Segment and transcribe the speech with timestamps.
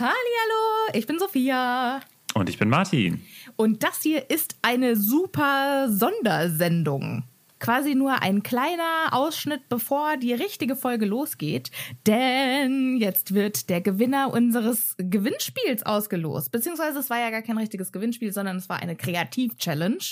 [0.00, 2.00] Hallo, ich bin Sophia.
[2.32, 3.20] Und ich bin Martin.
[3.56, 7.24] Und das hier ist eine super Sondersendung.
[7.58, 11.70] Quasi nur ein kleiner Ausschnitt, bevor die richtige Folge losgeht.
[12.06, 16.50] Denn jetzt wird der Gewinner unseres Gewinnspiels ausgelost.
[16.50, 20.02] Beziehungsweise es war ja gar kein richtiges Gewinnspiel, sondern es war eine Kreativ-Challenge.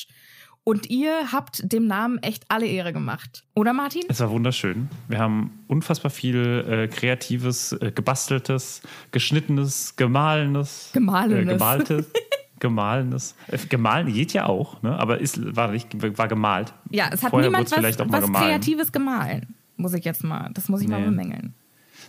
[0.68, 3.42] Und ihr habt dem Namen echt alle Ehre gemacht.
[3.54, 4.02] Oder Martin?
[4.08, 4.90] Es war wunderschön.
[5.08, 10.90] Wir haben unfassbar viel äh, kreatives, äh, gebasteltes, geschnittenes, gemahlenes.
[10.92, 11.46] Gemahlenes.
[11.46, 12.06] Äh, gemaltes.
[12.60, 13.34] gemahlenes.
[13.46, 14.94] Äh, gemahlen geht ja auch, ne?
[14.98, 16.74] aber ist, war, nicht, war gemalt.
[16.90, 18.48] Ja, es hat Vorher niemand was, auch mal was gemahlen.
[18.48, 19.54] Kreatives gemahlen.
[19.78, 21.06] Muss ich jetzt mal, das muss ich mal Nee.
[21.06, 21.54] bemängeln.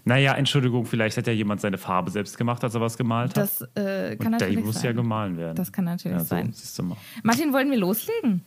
[0.04, 3.44] Naja, Entschuldigung, vielleicht hat ja jemand seine Farbe selbst gemacht, als er was gemalt hat.
[3.44, 4.86] Das äh, kann Und der natürlich muss sein.
[4.86, 5.56] ja gemahlen werden.
[5.56, 6.88] Das kann natürlich ja, so, sein.
[6.88, 6.98] Mal.
[7.24, 8.46] Martin, wollen wir loslegen?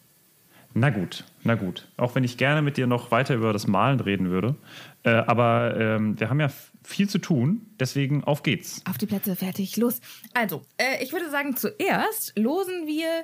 [0.75, 1.89] Na gut, na gut.
[1.97, 4.57] Auch wenn ich gerne mit dir noch weiter über das Malen reden würde.
[5.03, 6.49] Äh, aber ähm, wir haben ja
[6.83, 8.83] viel zu tun, deswegen auf geht's.
[8.89, 10.01] Auf die Plätze, fertig, los.
[10.35, 13.23] Also, äh, ich würde sagen, zuerst losen wir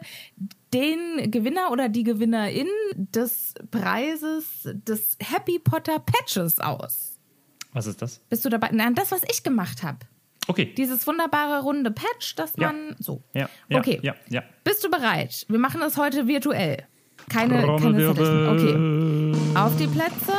[0.74, 7.18] den Gewinner oder die Gewinnerin des Preises des Happy Potter Patches aus.
[7.72, 8.18] Was ist das?
[8.28, 8.70] Bist du dabei?
[8.72, 9.98] Nein, das, was ich gemacht habe.
[10.48, 10.72] Okay.
[10.76, 12.68] Dieses wunderbare runde Patch, das Ja.
[12.72, 13.22] man so.
[13.34, 13.98] Ja, ja, Okay.
[14.02, 14.42] ja, ja.
[14.64, 15.44] Bist du bereit?
[15.48, 16.86] Wir machen das heute virtuell.
[17.28, 18.14] Keine, keine.
[18.14, 19.34] Zettelchen.
[19.34, 19.58] Okay.
[19.58, 20.34] Auf die Plätze.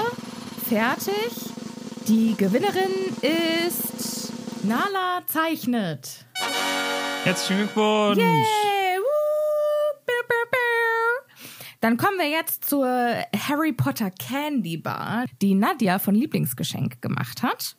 [0.68, 1.54] Fertig.
[2.08, 4.32] Die Gewinnerin ist
[4.64, 6.26] Nala Zeichnet.
[7.24, 8.18] Herzlichen Glückwunsch.
[8.18, 8.60] Yay!
[11.82, 17.78] Dann kommen wir jetzt zur Harry Potter Candy Bar, die Nadja von Lieblingsgeschenk gemacht hat.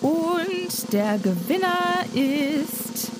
[0.00, 3.10] Und der Gewinner ist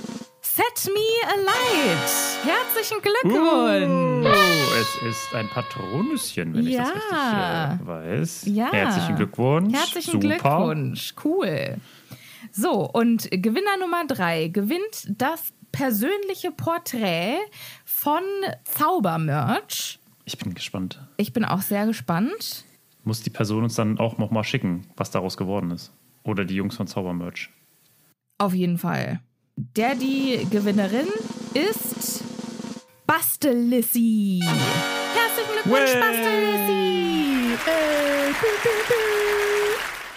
[0.53, 1.01] Set Me
[1.33, 2.11] Alight.
[2.43, 4.27] Herzlichen Glückwunsch!
[4.27, 7.69] Uh, es ist ein Patronüschen, wenn ich das Ja.
[7.75, 8.43] richtig äh, weiß.
[8.47, 8.73] Ja.
[8.73, 9.73] Herzlichen Glückwunsch.
[9.73, 10.27] Herzlichen Super.
[10.27, 11.15] Glückwunsch.
[11.25, 11.77] Cool.
[12.51, 17.37] So, und Gewinner Nummer drei gewinnt das persönliche Porträt
[17.85, 18.23] von
[18.65, 20.01] Zaubermerch.
[20.25, 21.01] Ich bin gespannt.
[21.17, 22.65] Ich bin auch sehr gespannt.
[23.05, 25.93] Muss die Person uns dann auch nochmal schicken, was daraus geworden ist?
[26.25, 27.51] Oder die Jungs von Zaubermerch.
[28.39, 29.21] Auf jeden Fall.
[29.77, 31.07] Der, die Gewinnerin
[31.53, 32.25] ist
[33.07, 34.41] Bastellissy.
[34.43, 36.01] Herzlichen Glückwunsch, bü,
[38.41, 38.95] bü, bü.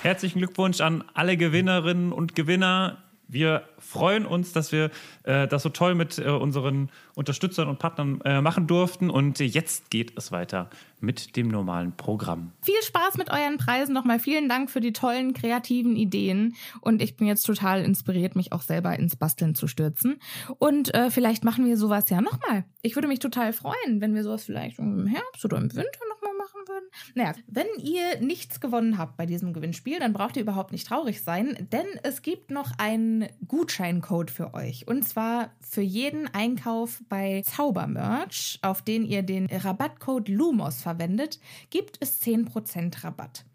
[0.01, 3.03] Herzlichen Glückwunsch an alle Gewinnerinnen und Gewinner.
[3.33, 4.91] Wir freuen uns, dass wir
[5.23, 9.09] äh, das so toll mit äh, unseren Unterstützern und Partnern äh, machen durften.
[9.09, 12.51] Und jetzt geht es weiter mit dem normalen Programm.
[12.61, 13.93] Viel Spaß mit euren Preisen.
[13.93, 16.55] Nochmal vielen Dank für die tollen kreativen Ideen.
[16.79, 20.19] Und ich bin jetzt total inspiriert, mich auch selber ins Basteln zu stürzen.
[20.59, 22.65] Und äh, vielleicht machen wir sowas ja nochmal.
[22.83, 26.22] Ich würde mich total freuen, wenn wir sowas vielleicht im Herbst oder im Winter nochmal
[26.63, 26.89] machen würden.
[27.15, 31.21] Naja, wenn ihr nichts gewonnen habt bei diesem Gewinnspiel, dann braucht ihr überhaupt nicht traurig
[31.21, 34.87] sein, denn es gibt noch einen Gutscheincode für euch.
[34.87, 41.97] Und zwar für jeden Einkauf bei Zaubermerch, auf den ihr den Rabattcode LUMOS verwendet, gibt
[41.99, 43.45] es 10% Rabatt.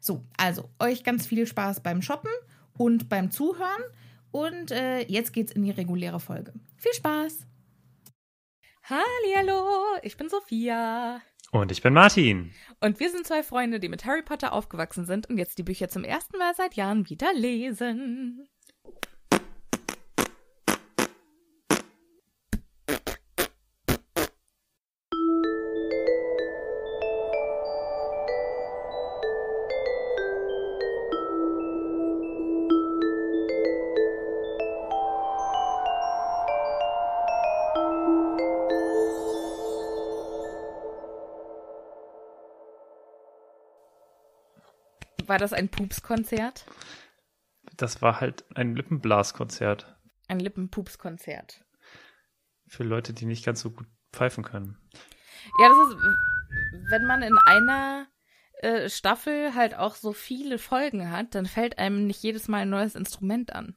[0.00, 2.30] So, also euch ganz viel Spaß beim Shoppen
[2.76, 3.82] und beim Zuhören.
[4.32, 6.52] Und äh, jetzt geht's in die reguläre Folge.
[6.76, 7.46] Viel Spaß!
[8.84, 11.22] Hallo, ich bin Sophia.
[11.54, 12.50] Und ich bin Martin.
[12.80, 15.90] Und wir sind zwei Freunde, die mit Harry Potter aufgewachsen sind und jetzt die Bücher
[15.90, 18.48] zum ersten Mal seit Jahren wieder lesen.
[45.32, 46.66] War das ein Pupskonzert?
[47.78, 49.96] Das war halt ein Lippenblaskonzert
[50.28, 51.64] Ein Lippenpupskonzert.
[52.66, 54.76] für Leute, die nicht ganz so gut pfeifen können.
[55.58, 55.96] Ja, das ist,
[56.90, 58.08] wenn man in einer
[58.60, 62.70] äh, Staffel halt auch so viele Folgen hat, dann fällt einem nicht jedes Mal ein
[62.70, 63.74] neues Instrument an.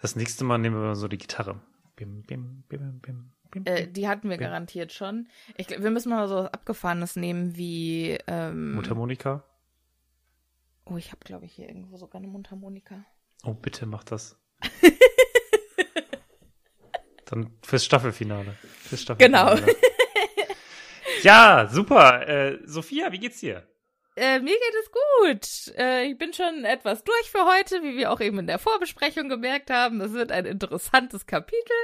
[0.00, 1.60] Das nächste Mal nehmen wir so die Gitarre.
[1.96, 3.92] Bim, bim, bim, bim, bim, Äh, bim.
[3.92, 4.42] die hatten wir Ja.
[4.42, 5.26] garantiert schon.
[5.56, 8.16] Ich, wir müssen mal so was Abgefahrenes nehmen wie.
[8.28, 9.42] Ähm, Mundharmonika?
[10.90, 13.04] Oh, ich habe, glaube ich, hier irgendwo sogar eine Mundharmonika.
[13.44, 14.38] Oh, bitte mach das.
[17.26, 18.56] Dann fürs Staffelfinale.
[18.62, 19.60] Fürs Staffelfinale.
[19.60, 19.78] Genau.
[21.22, 22.26] ja, super.
[22.26, 23.68] Äh, Sophia, wie geht's dir?
[24.16, 25.76] Äh, mir geht es gut.
[25.78, 29.28] Äh, ich bin schon etwas durch für heute, wie wir auch eben in der Vorbesprechung
[29.28, 30.00] gemerkt haben.
[30.00, 31.76] Das wird ein interessantes Kapitel.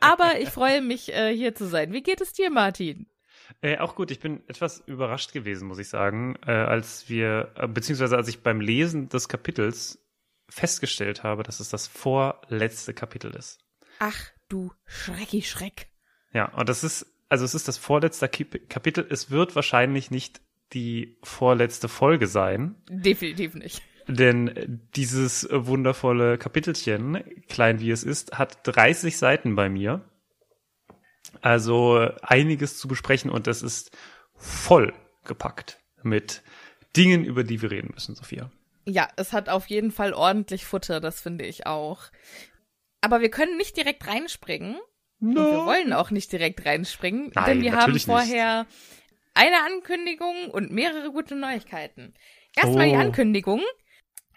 [0.00, 1.92] Aber ich freue mich, äh, hier zu sein.
[1.92, 3.08] Wie geht es dir, Martin?
[3.60, 7.68] Äh, auch gut, ich bin etwas überrascht gewesen, muss ich sagen, äh, als wir, äh,
[7.68, 9.98] beziehungsweise als ich beim Lesen des Kapitels
[10.48, 13.58] festgestellt habe, dass es das vorletzte Kapitel ist.
[13.98, 15.88] Ach du Schrecki Schreck.
[16.32, 19.06] Ja, und das ist, also es ist das vorletzte Kapitel.
[19.08, 20.40] Es wird wahrscheinlich nicht
[20.72, 22.76] die vorletzte Folge sein.
[22.88, 23.82] Definitiv nicht.
[24.08, 30.04] Denn dieses wundervolle Kapitelchen, klein wie es ist, hat 30 Seiten bei mir.
[31.40, 33.96] Also einiges zu besprechen und es ist
[34.34, 34.92] voll
[35.24, 36.42] gepackt mit
[36.96, 38.50] Dingen, über die wir reden müssen, Sophia.
[38.86, 42.04] Ja, es hat auf jeden Fall ordentlich Futter, das finde ich auch.
[43.00, 44.76] Aber wir können nicht direkt reinspringen.
[45.18, 45.40] No.
[45.40, 48.70] Und wir wollen auch nicht direkt reinspringen, Nein, denn wir haben vorher nicht.
[49.34, 52.14] eine Ankündigung und mehrere gute Neuigkeiten.
[52.54, 52.90] Erstmal oh.
[52.90, 53.62] die Ankündigung.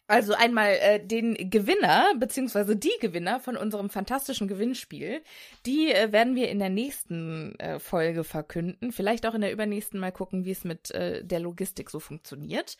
[0.09, 5.21] Also einmal äh, den Gewinner beziehungsweise die Gewinner von unserem fantastischen Gewinnspiel,
[5.67, 8.91] die äh, werden wir in der nächsten äh, Folge verkünden.
[8.91, 12.75] Vielleicht auch in der übernächsten mal gucken, wie es mit äh, der Logistik so funktioniert.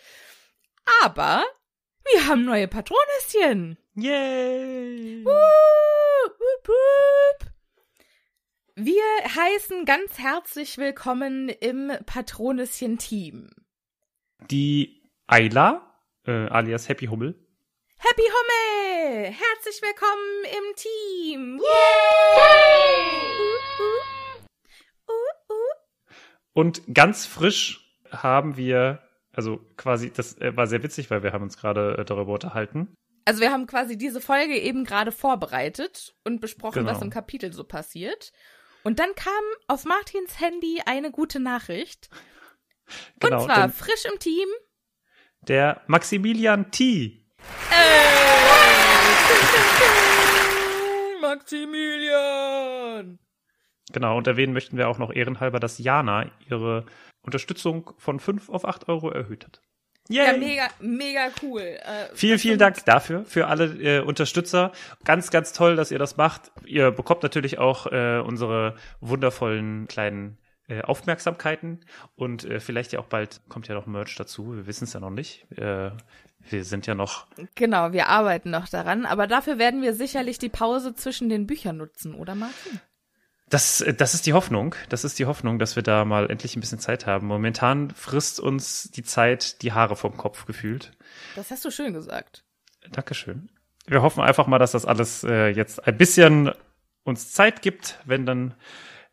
[1.03, 1.43] Aber
[2.11, 3.77] wir haben neue Patronüschen.
[3.93, 5.23] Yay!
[5.23, 7.51] Wup, wup, wup.
[8.73, 13.51] Wir heißen ganz herzlich willkommen im Patronüschen-Team.
[14.49, 15.88] Die Ayla
[16.29, 17.35] äh, alias Happy Hummel.
[17.97, 19.33] Happy Hummel!
[19.33, 21.61] Herzlich willkommen im Team!
[26.53, 31.43] Und ganz frisch haben wir, also quasi, das äh, war sehr witzig, weil wir haben
[31.43, 32.93] uns gerade äh, darüber unterhalten.
[33.25, 36.91] Also wir haben quasi diese Folge eben gerade vorbereitet und besprochen, genau.
[36.91, 38.31] was im Kapitel so passiert.
[38.83, 39.33] Und dann kam
[39.67, 42.09] auf Martins Handy eine gute Nachricht.
[43.19, 44.47] Genau, und zwar frisch im Team
[45.47, 47.25] der Maximilian T.
[47.71, 47.77] Ey,
[51.21, 53.19] Maximilian!
[53.91, 56.85] Genau, und erwähnen möchten wir auch noch ehrenhalber, dass Jana ihre
[57.21, 59.61] Unterstützung von 5 auf 8 Euro erhöht hat.
[60.09, 60.25] Yay.
[60.25, 61.61] Ja, mega, mega cool.
[61.61, 64.71] Äh, vielen, vielen Dank dafür, für alle äh, Unterstützer.
[65.05, 66.51] Ganz, ganz toll, dass ihr das macht.
[66.65, 70.39] Ihr bekommt natürlich auch äh, unsere wundervollen kleinen
[70.69, 71.81] äh, Aufmerksamkeiten
[72.15, 74.55] und äh, vielleicht ja auch bald kommt ja noch Merch dazu.
[74.55, 75.45] Wir wissen es ja noch nicht.
[75.57, 75.91] Äh,
[76.49, 77.27] wir sind ja noch.
[77.55, 81.77] Genau, wir arbeiten noch daran, aber dafür werden wir sicherlich die Pause zwischen den Büchern
[81.77, 82.79] nutzen, oder Martin?
[83.49, 84.75] Das, äh, das ist die Hoffnung.
[84.89, 87.27] Das ist die Hoffnung, dass wir da mal endlich ein bisschen Zeit haben.
[87.27, 90.91] Momentan frisst uns die Zeit die Haare vom Kopf gefühlt.
[91.35, 92.45] Das hast du schön gesagt.
[92.91, 93.49] Dankeschön.
[93.87, 96.51] Wir hoffen einfach mal, dass das alles äh, jetzt ein bisschen
[97.03, 98.53] uns Zeit gibt, wenn dann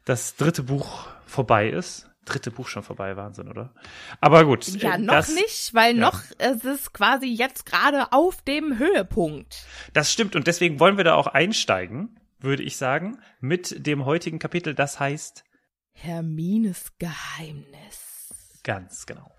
[0.04, 2.10] das dritte Buch vorbei ist.
[2.24, 3.72] Dritte Buch schon vorbei, Wahnsinn, oder?
[4.20, 4.66] Aber gut.
[4.66, 6.00] Ja, äh, noch das, nicht, weil ja.
[6.00, 9.64] noch es ist quasi jetzt gerade auf dem Höhepunkt.
[9.92, 14.40] Das stimmt und deswegen wollen wir da auch einsteigen, würde ich sagen, mit dem heutigen
[14.40, 14.74] Kapitel.
[14.74, 15.44] Das heißt
[15.92, 18.60] Hermines Geheimnis.
[18.64, 19.30] Ganz genau.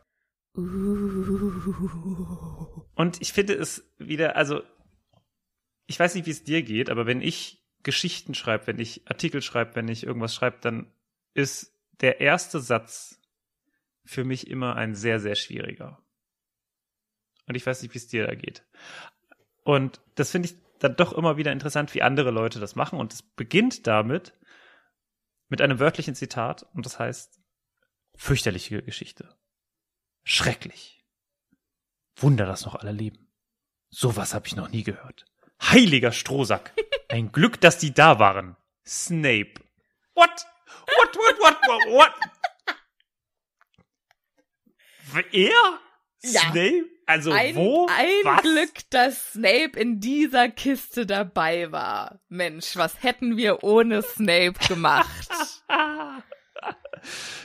[0.58, 0.98] Uh.
[2.96, 4.62] Und ich finde es wieder, also
[5.86, 9.42] ich weiß nicht, wie es dir geht, aber wenn ich Geschichten schreibe, wenn ich Artikel
[9.42, 10.92] schreibe, wenn ich irgendwas schreibe, dann
[11.34, 13.20] ist der erste Satz
[14.06, 16.02] für mich immer ein sehr, sehr schwieriger.
[17.48, 18.66] Und ich weiß nicht, wie es dir da geht.
[19.64, 23.00] Und das finde ich dann doch immer wieder interessant, wie andere Leute das machen.
[23.00, 24.34] Und es beginnt damit,
[25.50, 26.64] mit einem wörtlichen Zitat.
[26.74, 27.40] Und das heißt,
[28.16, 29.36] fürchterliche Geschichte.
[30.24, 31.06] Schrecklich.
[32.16, 33.32] Wunder, dass noch alle leben.
[33.90, 35.26] Sowas habe ich noch nie gehört.
[35.62, 36.74] Heiliger Strohsack.
[37.10, 38.58] Ein Glück, dass die da waren.
[38.86, 39.54] Snape.
[40.14, 40.46] What?
[40.88, 42.14] What, what, what, what, what?
[45.32, 45.80] Er?
[46.24, 46.42] Ja.
[46.52, 46.86] Snape?
[47.06, 47.88] Also ein, wo?
[47.90, 48.42] Ein was?
[48.42, 52.20] Glück, dass Snape in dieser Kiste dabei war.
[52.28, 55.30] Mensch, was hätten wir ohne Snape gemacht?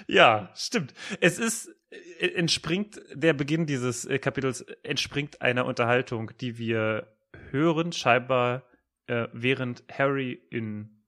[0.09, 0.95] ja, stimmt.
[1.21, 7.15] Es ist äh, entspringt der Beginn dieses äh, Kapitels entspringt einer Unterhaltung, die wir
[7.51, 8.65] hören scheinbar
[9.07, 11.02] äh, während Harry in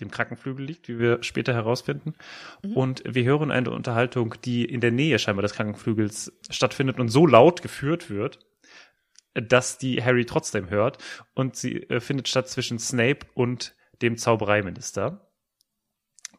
[0.00, 2.14] dem Krankenflügel liegt, wie wir später herausfinden.
[2.62, 2.72] Mhm.
[2.72, 7.26] Und wir hören eine Unterhaltung, die in der Nähe scheinbar des Krankenflügels stattfindet und so
[7.26, 8.38] laut geführt wird,
[9.34, 10.98] dass die Harry trotzdem hört.
[11.34, 15.28] Und sie äh, findet statt zwischen Snape und dem Zaubereiminister.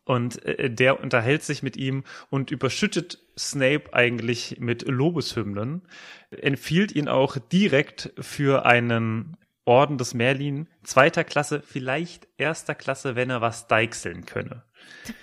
[0.06, 5.82] Und äh, der unterhält sich mit ihm und überschüttet Snape eigentlich mit Lobeshymnen,
[6.30, 9.36] empfiehlt ihn auch direkt für einen
[9.66, 14.64] Orden des Merlin, zweiter Klasse, vielleicht erster Klasse, wenn er was deichseln könne.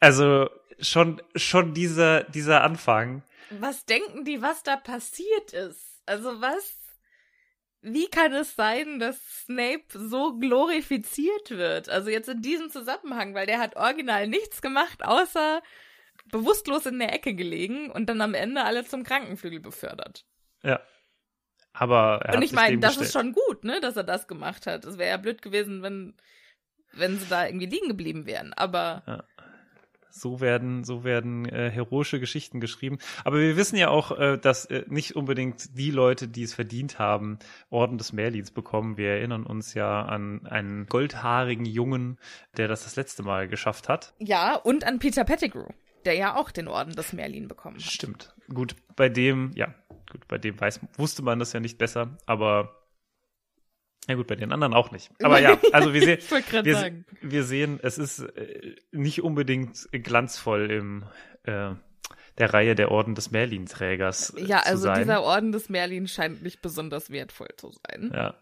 [0.00, 3.24] Also schon, schon dieser, dieser Anfang.
[3.50, 6.00] Was denken die, was da passiert ist?
[6.06, 6.78] Also was,
[7.80, 11.88] wie kann es sein, dass Snape so glorifiziert wird?
[11.88, 15.62] Also jetzt in diesem Zusammenhang, weil der hat original nichts gemacht, außer
[16.30, 20.26] bewusstlos in der Ecke gelegen und dann am Ende alle zum Krankenflügel befördert.
[20.62, 20.80] Ja,
[21.78, 23.06] Aber er Und ich meine, das gestellt.
[23.06, 24.84] ist schon gut, ne, dass er das gemacht hat.
[24.84, 26.14] Es wäre ja blöd gewesen, wenn,
[26.92, 28.52] wenn sie da irgendwie liegen geblieben wären.
[28.52, 29.24] Aber
[30.10, 32.98] So werden, so werden äh, heroische Geschichten geschrieben.
[33.24, 36.98] Aber wir wissen ja auch, äh, dass äh, nicht unbedingt die Leute, die es verdient
[36.98, 37.38] haben,
[37.70, 38.96] Orden des Merlins bekommen.
[38.96, 42.18] Wir erinnern uns ja an einen goldhaarigen Jungen,
[42.56, 44.14] der das das letzte Mal geschafft hat.
[44.18, 45.66] ja, und an Peter Pettigrew,
[46.08, 47.82] der ja auch den Orden des Merlin bekommen hat.
[47.82, 48.34] Stimmt.
[48.48, 49.74] Gut, bei dem, ja,
[50.10, 52.86] gut, bei dem weiß, wusste man das ja nicht besser, aber
[54.08, 55.10] ja gut, bei den anderen auch nicht.
[55.22, 56.18] Aber ja, also wir sehen,
[56.64, 61.04] wir, wir sehen, es ist äh, nicht unbedingt glanzvoll im
[61.42, 61.74] äh,
[62.38, 66.62] der Reihe der Orden des Merlin-Trägers äh, Ja, also dieser Orden des Merlin scheint nicht
[66.62, 68.10] besonders wertvoll zu sein.
[68.14, 68.34] ja.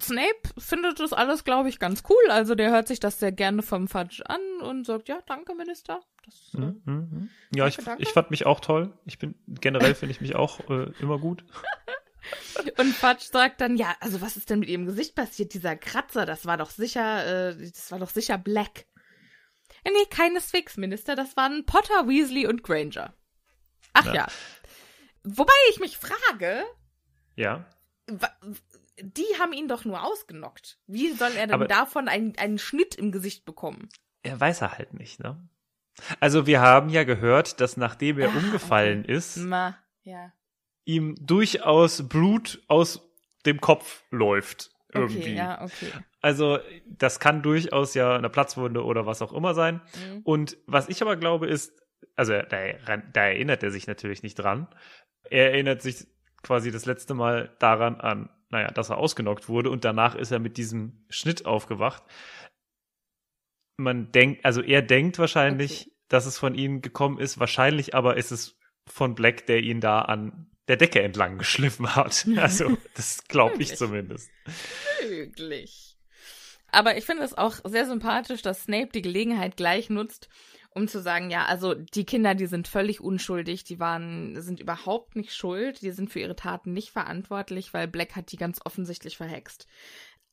[0.00, 2.30] Snape findet das alles, glaube ich, ganz cool.
[2.30, 6.00] Also der hört sich das sehr gerne vom Fudge an und sagt, ja, danke, Minister.
[6.24, 7.30] Das, äh, Mhm.
[7.54, 8.02] Ja, ich, Danke, danke.
[8.02, 8.92] ich fand mich auch toll.
[9.04, 11.44] Ich bin generell finde ich mich auch äh, immer gut.
[12.78, 15.54] Und Fudge sagt dann, ja, also was ist denn mit ihrem Gesicht passiert?
[15.54, 18.86] Dieser Kratzer, das war doch sicher, äh, das war doch sicher Black.
[19.84, 21.16] Ja, nee, keineswegs, Minister.
[21.16, 23.14] Das waren Potter, Weasley und Granger.
[23.94, 24.14] Ach ja.
[24.14, 24.26] Ja.
[25.24, 26.62] Wobei ich mich frage,
[27.36, 27.64] Ja.
[29.00, 30.78] die haben ihn doch nur ausgenockt.
[30.86, 33.88] Wie soll er denn Aber- davon einen, einen Schnitt im Gesicht bekommen?
[34.22, 35.48] Er weiß er halt nicht, ne?
[36.20, 40.32] Also wir haben ja gehört, dass nachdem er Ah, umgefallen ist, Ma, ja.
[40.84, 43.08] ihm durchaus Blut aus
[43.46, 44.70] dem Kopf läuft.
[44.94, 45.20] Irgendwie.
[45.20, 45.88] Okay, ja, okay.
[46.20, 49.80] Also, das kann durchaus ja eine Platzwunde oder was auch immer sein.
[49.94, 50.20] Mhm.
[50.22, 51.72] Und was ich aber glaube, ist,
[52.14, 54.68] also da, da erinnert er sich natürlich nicht dran.
[55.30, 56.06] Er erinnert sich
[56.42, 60.38] quasi das letzte Mal daran an, naja, dass er ausgenockt wurde und danach ist er
[60.38, 62.02] mit diesem Schnitt aufgewacht.
[63.82, 65.92] Man denkt, also er denkt wahrscheinlich, Okay.
[66.08, 67.38] dass es von ihm gekommen ist.
[67.38, 68.58] Wahrscheinlich aber ist es
[68.88, 72.26] von Black, der ihn da an der Decke entlang geschliffen hat.
[72.36, 74.30] Also, das glaube ich zumindest.
[75.08, 75.96] Möglich.
[76.68, 80.28] Aber ich finde es auch sehr sympathisch, dass Snape die Gelegenheit gleich nutzt,
[80.70, 85.14] um zu sagen, ja, also die Kinder, die sind völlig unschuldig, die waren, sind überhaupt
[85.14, 89.18] nicht schuld, die sind für ihre Taten nicht verantwortlich, weil Black hat die ganz offensichtlich
[89.18, 89.66] verhext.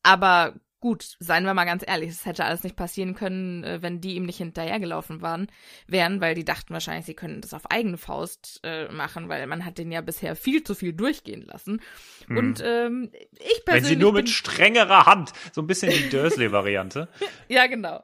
[0.01, 4.01] Aber gut, seien wir mal ganz ehrlich, es hätte alles nicht passieren können, äh, wenn
[4.01, 5.48] die ihm nicht hinterhergelaufen waren,
[5.88, 9.65] wären, weil die dachten wahrscheinlich, sie können das auf eigene Faust äh, machen, weil man
[9.65, 11.81] hat den ja bisher viel zu viel durchgehen lassen.
[12.29, 13.74] Und ähm, ich persönlich Hm.
[13.74, 17.07] Wenn sie nur mit strengerer Hand, so ein bisschen die Dursley-Variante.
[17.48, 18.03] Ja, genau.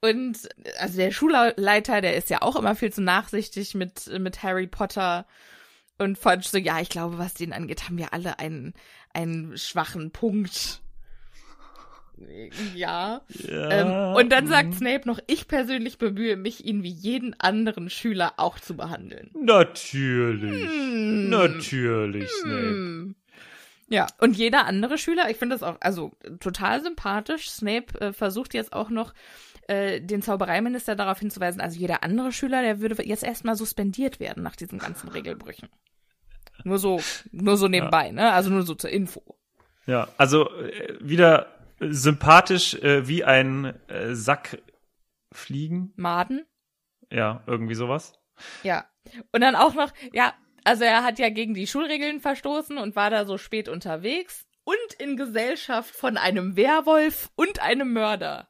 [0.00, 0.48] Und
[0.78, 5.26] also der Schulleiter, der ist ja auch immer viel zu nachsichtig mit, mit Harry Potter
[5.98, 8.74] und Fudge so, ja, ich glaube, was den angeht, haben wir alle einen,
[9.12, 10.80] einen schwachen Punkt.
[12.74, 13.22] Ja.
[13.28, 14.72] Ja, Ähm, und dann sagt mhm.
[14.74, 19.30] Snape noch, ich persönlich bemühe mich, ihn wie jeden anderen Schüler auch zu behandeln.
[19.34, 20.68] Natürlich.
[20.68, 21.28] Hm.
[21.30, 22.56] Natürlich, Snape.
[22.56, 23.14] Hm.
[23.90, 27.50] Ja, und jeder andere Schüler, ich finde das auch, also total sympathisch.
[27.50, 29.14] Snape äh, versucht jetzt auch noch
[29.66, 34.42] äh, den Zaubereiminister darauf hinzuweisen, also jeder andere Schüler, der würde jetzt erstmal suspendiert werden
[34.42, 35.68] nach diesen ganzen Regelbrüchen.
[36.64, 38.32] Nur so, nur so nebenbei, ne?
[38.32, 39.22] Also nur so zur Info.
[39.86, 44.62] Ja, also äh, wieder sympathisch äh, wie ein äh, Sack
[45.32, 45.92] Fliegen.
[45.96, 46.46] Maden?
[47.10, 48.18] Ja, irgendwie sowas.
[48.62, 48.86] Ja.
[49.32, 53.10] Und dann auch noch, ja, also er hat ja gegen die Schulregeln verstoßen und war
[53.10, 58.48] da so spät unterwegs und in Gesellschaft von einem Werwolf und einem Mörder.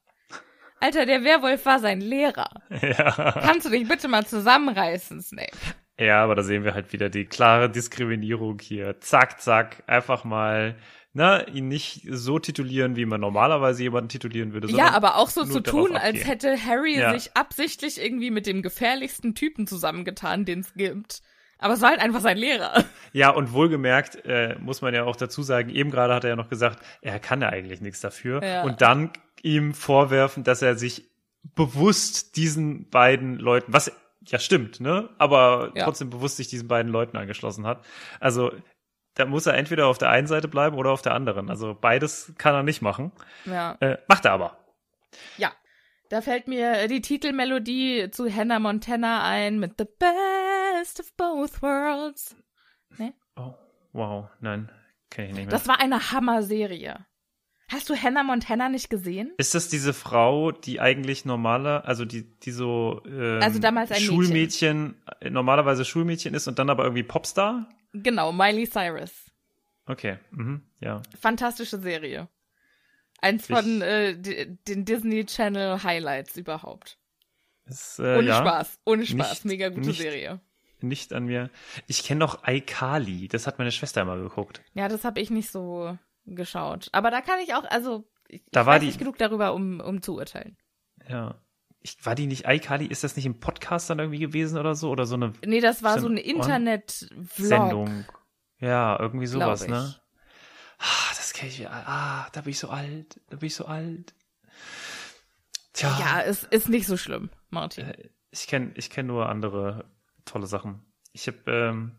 [0.81, 2.51] Alter, der Werwolf war sein Lehrer.
[2.83, 3.33] Ja.
[3.33, 5.57] Kannst du dich bitte mal zusammenreißen, Snape?
[5.99, 9.01] ja, aber da sehen wir halt wieder die klare Diskriminierung hier.
[9.01, 10.77] Zack, zack, einfach mal,
[11.19, 14.69] na, ihn nicht so titulieren, wie man normalerweise jemanden titulieren würde.
[14.71, 17.13] Ja, aber auch so zu tun, als hätte Harry Ja.
[17.19, 21.21] sich absichtlich irgendwie mit dem gefährlichsten Typen zusammengetan, den es gibt.
[21.59, 22.85] Aber es war halt einfach sein Lehrer.
[23.13, 26.37] Ja, und wohlgemerkt, äh, muss man ja auch dazu sagen, eben gerade hat er ja
[26.37, 28.41] noch gesagt, er kann ja eigentlich nichts dafür.
[28.45, 28.63] Ja.
[28.63, 29.11] Und dann
[29.43, 31.11] ihm vorwerfen, dass er sich
[31.57, 33.91] bewusst diesen beiden Leuten, was
[34.25, 35.09] ja stimmt, ne?
[35.19, 35.85] Aber Ja.
[35.85, 37.85] trotzdem bewusst sich diesen beiden Leuten angeschlossen hat.
[38.21, 38.53] Also
[39.19, 41.51] da muss er entweder auf der einen Seite bleiben oder auf der anderen.
[41.51, 43.13] Also beides kann er nicht machen.
[43.45, 43.77] Ja.
[43.81, 44.59] Äh, macht er aber.
[45.37, 45.53] Ja.
[46.09, 52.35] Da fällt mir die Titelmelodie zu Hannah Montana ein mit The Best of Both Worlds.
[53.37, 53.55] Oh,
[53.93, 54.71] wow, nein,
[55.11, 55.51] kenne ich nicht mehr.
[55.51, 57.05] Das war eine Hammer-Serie.
[57.71, 59.33] Hast du Hannah Montana nicht gesehen?
[59.37, 64.01] Ist das diese Frau, die eigentlich normaler, also die, die so ähm, Also damals ein
[64.01, 67.69] Schulmädchen, äh, normalerweise Schulmädchen ist und dann aber irgendwie Popstar?
[67.93, 69.31] Genau, Miley Cyrus.
[69.87, 71.03] Okay, mhm, ja.
[71.21, 72.29] Fantastische Serie.
[73.21, 76.99] Eins von äh, den Disney Channel Highlights überhaupt.
[77.65, 79.45] Ist, äh, Ohne ja, Spaß, ohne Spaß.
[79.45, 80.41] Nicht- Mega gute nicht- Serie.
[80.81, 81.51] nicht an mir.
[81.87, 84.63] Ich kenne noch iCarly, das hat meine Schwester immer geguckt.
[84.75, 86.89] Ja, das habe ich nicht so geschaut.
[86.93, 89.53] Aber da kann ich auch, also ich, Da ich war weiß die- nicht genug darüber,
[89.55, 90.57] um, um zu urteilen.
[91.09, 91.41] Ja.
[91.81, 92.87] Ich, war die nicht iCarly?
[92.87, 94.91] Ist das nicht im Podcast dann irgendwie gewesen oder so?
[94.91, 97.29] Oder so eine Nee, das war so ein eine Internet-Vlog.
[97.37, 98.05] Sendung?
[98.59, 99.95] Ja, irgendwie sowas, ne?
[100.79, 101.69] Ah, das kenne ich.
[101.69, 103.21] Ah, da bin ich so alt.
[103.31, 104.15] Da bin ich so alt.
[105.73, 107.87] Tja, Ja, es ist nicht so schlimm, Martin.
[107.87, 109.85] Äh, ich kenne ich kenn nur andere
[110.25, 110.85] tolle Sachen.
[111.13, 111.93] Ich habe, ähm,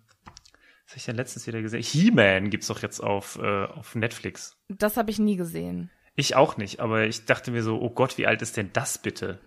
[0.86, 1.82] was habe ich denn letztens wieder gesehen?
[1.82, 4.58] He-Man gibt's doch jetzt auf, äh, auf Netflix.
[4.68, 5.90] Das habe ich nie gesehen.
[6.20, 8.98] Ich auch nicht, aber ich dachte mir so, oh Gott, wie alt ist denn das
[8.98, 9.40] bitte?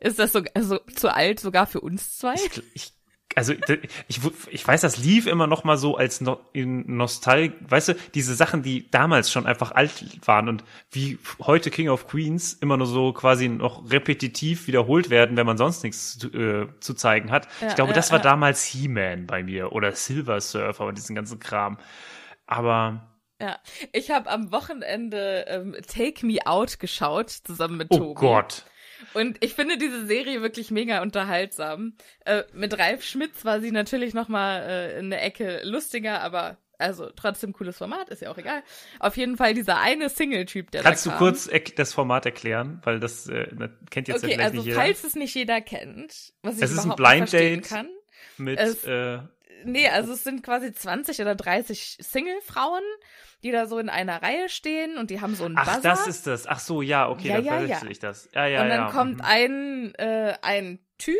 [0.00, 2.32] Ist das so, also zu alt sogar für uns zwei?
[2.34, 2.92] Ich, ich,
[3.34, 3.52] also
[4.08, 7.94] ich, ich weiß, das lief immer noch mal so als no, in Nostal, weißt du,
[8.14, 12.78] diese Sachen, die damals schon einfach alt waren und wie heute King of Queens immer
[12.78, 17.30] nur so quasi noch repetitiv wiederholt werden, wenn man sonst nichts zu, äh, zu zeigen
[17.30, 17.46] hat.
[17.60, 18.24] Ja, ich glaube, ja, das war ja.
[18.24, 21.76] damals He-Man bei mir oder Silver Surfer und diesen ganzen Kram.
[22.46, 23.58] Aber Ja.
[23.92, 28.14] Ich habe am Wochenende ähm, Take Me Out geschaut, zusammen mit oh Tobi.
[28.20, 28.64] Gott.
[29.14, 31.94] Und ich finde diese Serie wirklich mega unterhaltsam.
[32.24, 37.10] Äh, mit Ralf Schmitz war sie natürlich noch mal äh, eine Ecke lustiger, aber also
[37.10, 38.62] trotzdem cooles Format, ist ja auch egal.
[39.00, 41.18] Auf jeden Fall dieser eine Single-Typ, der Kannst da du kam.
[41.26, 44.56] kurz erk- das Format erklären, weil das äh, na- kennt jetzt ja Okay, vielleicht also
[44.58, 44.80] nicht jeder.
[44.80, 47.68] falls es nicht jeder kennt, was ich Es ist ein überhaupt nicht Blind verstehen Date.
[47.68, 47.88] kann.
[48.36, 49.18] mit es- äh,
[49.64, 52.82] Nee, also es sind quasi 20 oder 30 Single-Frauen,
[53.42, 55.80] die da so in einer Reihe stehen und die haben so einen Ach, Buzzer.
[55.80, 56.46] das ist das.
[56.46, 57.90] Ach so, ja, okay, Ja, dann ja, verwechsel ja.
[57.90, 58.28] ich das.
[58.34, 58.90] Ja, ja, und dann ja.
[58.90, 59.24] kommt mhm.
[59.24, 61.16] ein, äh, ein Typ,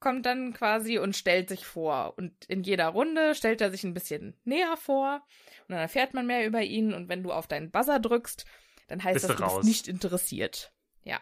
[0.00, 2.14] kommt dann quasi und stellt sich vor.
[2.16, 5.22] Und in jeder Runde stellt er sich ein bisschen näher vor.
[5.66, 6.94] Und dann erfährt man mehr über ihn.
[6.94, 8.44] Und wenn du auf deinen Buzzer drückst,
[8.86, 9.64] dann heißt Bist das, du du bist raus.
[9.64, 10.72] nicht interessiert.
[11.04, 11.20] Ja.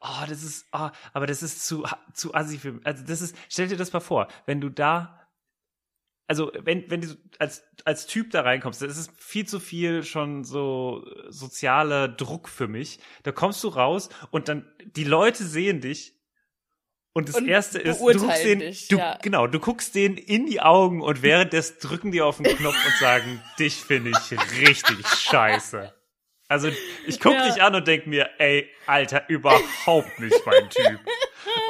[0.00, 3.68] Oh, das ist, oh, aber das ist zu, zu assi für Also das ist, stell
[3.68, 5.23] dir das mal vor, wenn du da,
[6.26, 10.44] also wenn, wenn du als, als Typ da reinkommst, das ist viel zu viel schon
[10.44, 12.98] so äh, sozialer Druck für mich.
[13.24, 16.12] Da kommst du raus und dann, die Leute sehen dich
[17.12, 19.18] und das Und erste ist, du guckst den, dich, du, ja.
[19.22, 22.94] genau, du guckst denen in die Augen und währenddessen drücken die auf den Knopf und
[22.96, 25.92] sagen, dich finde ich richtig scheiße.
[26.48, 26.70] Also
[27.06, 27.46] ich guck Ja.
[27.46, 31.00] dich an und denk mir, ey, Alter, überhaupt nicht mein Typ.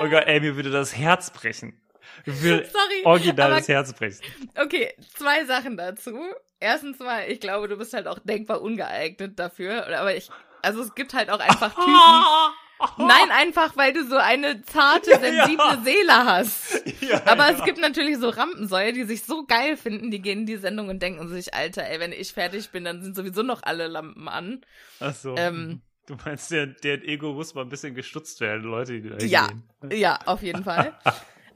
[0.01, 1.81] Oh Gott, ey, mir würde das Herz brechen.
[2.27, 4.21] Mir würde Sorry, original aber- das Herz brechen.
[4.57, 6.19] Okay, zwei Sachen dazu.
[6.61, 9.87] Erstens mal, ich glaube, du bist halt auch denkbar ungeeignet dafür.
[9.99, 10.31] Aber ich,
[10.63, 13.07] also es gibt halt auch einfach Typen.
[13.07, 15.81] Nein, einfach, weil du so eine zarte, sensible ja.
[15.85, 16.83] Seele hast.
[17.01, 20.47] Ja, Aber es gibt natürlich so Rampensäue, die sich so geil finden, die gehen in
[20.47, 23.63] die Sendung und denken sich, Alter, ey, wenn ich fertig bin, dann sind sowieso noch
[23.63, 24.63] alle Lampen an.
[25.01, 25.35] Ach so.
[25.37, 29.19] ähm, du meinst, der, der Ego muss mal ein bisschen gestutzt werden, Leute, die da
[29.19, 29.99] Ja, gehen.
[29.99, 30.95] ja, auf jeden Fall.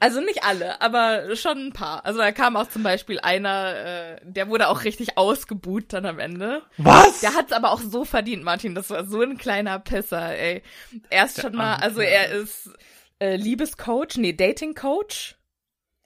[0.00, 2.04] Also nicht alle, aber schon ein paar.
[2.04, 6.18] Also da kam auch zum Beispiel einer, äh, der wurde auch richtig ausgebuht dann am
[6.18, 6.62] Ende.
[6.76, 7.20] Was?
[7.20, 8.74] Der hat's aber auch so verdient, Martin.
[8.74, 10.62] Das war so ein kleiner Pisser, ey.
[11.11, 12.70] Erst schon mal, also er ist
[13.18, 15.34] äh, Liebescoach, nee, Datingcoach.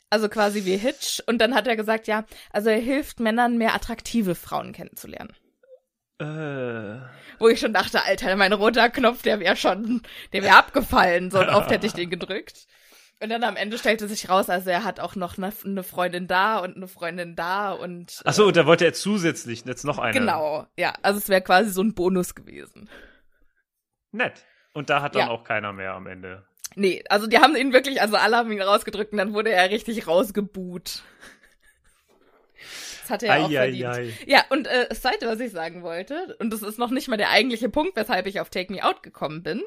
[0.08, 1.22] Also quasi wie Hitch.
[1.26, 5.34] Und dann hat er gesagt, ja, also er hilft Männern, mehr attraktive Frauen kennenzulernen.
[6.18, 7.00] äh,
[7.38, 10.02] Wo ich schon dachte, Alter, mein roter Knopf, der wäre schon,
[10.32, 11.30] der wäre abgefallen.
[11.30, 12.66] So oft hätte ich den gedrückt.
[13.22, 16.26] Und dann am Ende stellte sich raus, also er hat auch noch eine, eine Freundin
[16.26, 20.12] da und eine Freundin da und ach so, da wollte er zusätzlich jetzt noch eine.
[20.18, 22.90] genau, ja, also es wäre quasi so ein Bonus gewesen.
[24.10, 24.44] Nett.
[24.74, 25.28] Und da hat dann Ja.
[25.30, 26.44] auch keiner mehr am Ende.
[26.74, 29.70] Nee, also die haben ihn wirklich, also alle haben ihn rausgedrückt und dann wurde er
[29.70, 31.02] richtig rausgebuht.
[33.02, 33.94] Das hat er ja auch Ei, ei, verdient.
[33.96, 34.12] ei.
[34.26, 37.16] Ja, und äh, das zweite, was ich sagen wollte, und das ist noch nicht mal
[37.16, 39.62] der eigentliche Punkt, weshalb ich auf Take Me Out gekommen bin.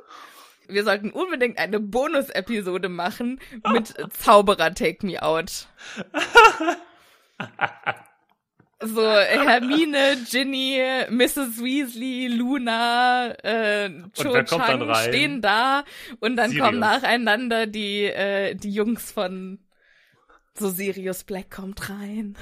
[0.67, 3.39] Wir sollten unbedingt eine Bonus-Episode machen
[3.71, 5.67] mit Zauberer Take Me Out.
[8.81, 11.63] So, Hermine, Ginny, Mrs.
[11.63, 15.85] Weasley, Luna, äh, Cho Chang stehen da
[16.19, 16.65] und dann Sirius.
[16.65, 19.59] kommen nacheinander die, äh, die Jungs von
[20.57, 22.37] so Sirius Black kommt rein.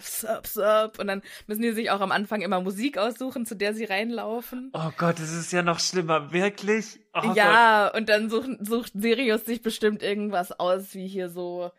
[0.00, 0.98] So, sup, sup.
[0.98, 4.70] Und dann müssen die sich auch am Anfang immer Musik aussuchen, zu der sie reinlaufen.
[4.74, 6.32] Oh Gott, das ist ja noch schlimmer.
[6.32, 7.00] Wirklich?
[7.14, 7.36] Oh Gott.
[7.36, 11.70] ja, und dann sucht, sucht Sirius sich bestimmt irgendwas aus, wie hier so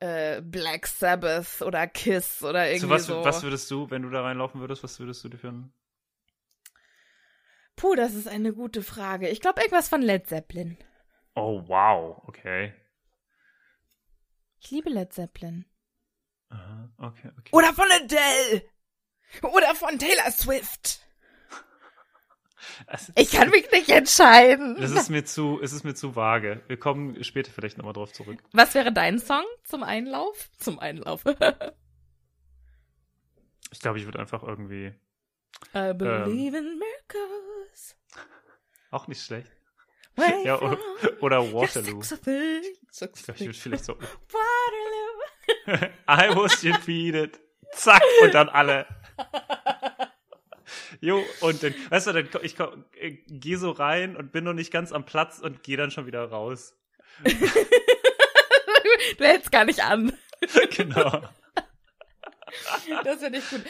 [0.00, 3.24] äh, Black Sabbath oder Kiss oder irgendwie Zu was, so.
[3.24, 5.72] was würdest du, wenn du da reinlaufen würdest, was würdest du dir für einen
[7.76, 9.28] Puh, das ist eine gute Frage.
[9.28, 10.76] Ich glaube irgendwas von Led Zeppelin.
[11.34, 12.72] Oh, wow, okay.
[14.60, 15.64] Ich liebe Led Zeppelin.
[16.54, 17.50] Aha, okay, okay.
[17.52, 18.62] Oder von Adele.
[19.42, 21.00] Oder von Taylor Swift.
[22.86, 24.76] Also, Ich kann mich nicht entscheiden.
[24.80, 26.62] das ist mir zu, es ist mir zu vage.
[26.66, 28.38] Wir kommen später vielleicht nochmal drauf zurück.
[28.52, 30.48] Was wäre dein Song zum Einlauf?
[30.58, 31.24] Zum Einlauf.
[33.72, 34.94] Ich glaube, ich würde einfach irgendwie
[35.74, 37.96] I believe in miracles.
[38.92, 39.50] auch nicht schlecht.
[40.44, 40.78] Ja, oder,
[41.20, 42.00] oder Waterloo.
[42.00, 44.93] Ich glaube, ich würde vielleicht so Waterloo.
[45.66, 47.38] I was defeated.
[47.72, 48.86] Zack, und dann alle.
[51.00, 54.52] Jo, und dann, weißt du, dann ich ko- äh, gehe so rein und bin noch
[54.54, 56.74] nicht ganz am Platz und gehe dann schon wieder raus.
[59.18, 60.12] Du hältst gar nicht an.
[60.76, 61.22] genau.
[63.04, 63.62] Das finde ich gut.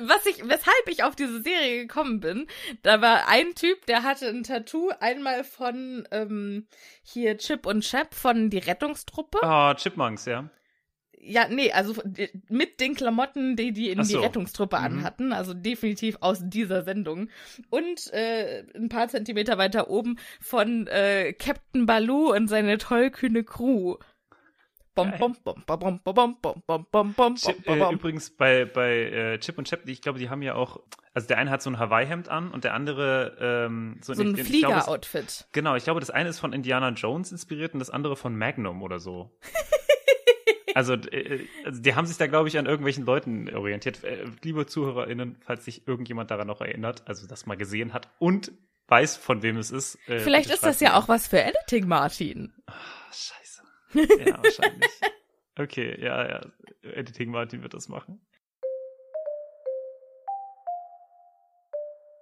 [0.00, 2.46] Was ich, weshalb ich auf diese Serie gekommen bin,
[2.82, 6.66] da war ein Typ, der hatte ein Tattoo einmal von ähm,
[7.02, 9.38] hier Chip und Chap von die Rettungstruppe.
[9.42, 10.48] Oh, Chipmunks, ja
[11.20, 11.94] ja, nee, also
[12.48, 14.18] mit den Klamotten, die die in so.
[14.18, 14.84] die Rettungstruppe mhm.
[14.84, 17.28] anhatten, also definitiv aus dieser Sendung.
[17.70, 23.96] Und äh, ein paar Zentimeter weiter oben von äh, Captain Baloo und seine tollkühne Crew.
[27.92, 30.80] Übrigens bei, bei äh, Chip und Chap, ich glaube, die haben ja auch,
[31.14, 34.34] also der eine hat so ein Hawaii-Hemd an und der andere ähm, so, so ein,
[34.34, 35.46] ein Flieger-Outfit.
[35.52, 38.82] Genau, ich glaube, das eine ist von Indiana Jones inspiriert und das andere von Magnum
[38.82, 39.30] oder so.
[40.78, 44.04] Also, äh, also die haben sich da, glaube ich, an irgendwelchen Leuten orientiert.
[44.04, 48.52] Äh, liebe ZuhörerInnen, falls sich irgendjemand daran noch erinnert, also das mal gesehen hat und
[48.86, 49.98] weiß, von wem es ist.
[50.08, 52.52] Äh, Vielleicht ist das ja auch was für Editing, Martin.
[52.66, 52.74] Ah,
[53.10, 53.62] scheiße.
[54.24, 54.90] Ja, wahrscheinlich.
[55.60, 56.40] Okay, ja, ja.
[56.82, 58.20] Editing Martin wird das machen.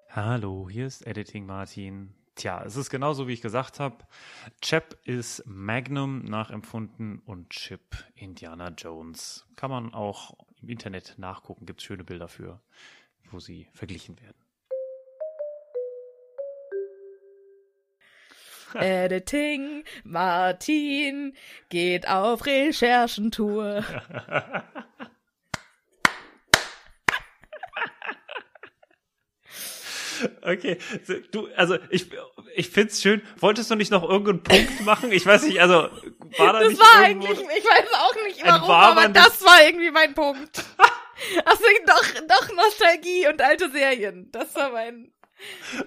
[0.09, 2.15] Hallo, hier ist Editing Martin.
[2.37, 3.97] Tja, es ist genauso, wie ich gesagt habe.
[4.61, 9.47] Chap ist Magnum nachempfunden und Chip Indiana Jones.
[9.57, 12.61] Kann man auch im Internet nachgucken, gibt es schöne Bilder für,
[13.31, 14.37] wo sie verglichen werden.
[18.75, 21.35] Editing, Martin
[21.71, 23.83] geht auf Recherchentour.
[30.43, 30.79] Okay,
[31.33, 32.07] du, also ich,
[32.55, 33.23] ich find's schön.
[33.39, 35.13] Wolltest du nicht noch irgendeinen Punkt machen?
[35.13, 35.75] Ich weiß nicht, also
[36.39, 39.63] war da Das nicht war irgendwo, eigentlich, ich weiß auch nicht warum, aber das war
[39.65, 40.65] irgendwie mein Punkt.
[41.47, 44.29] Also doch, doch Nostalgie und alte Serien.
[44.33, 45.11] Das war mein.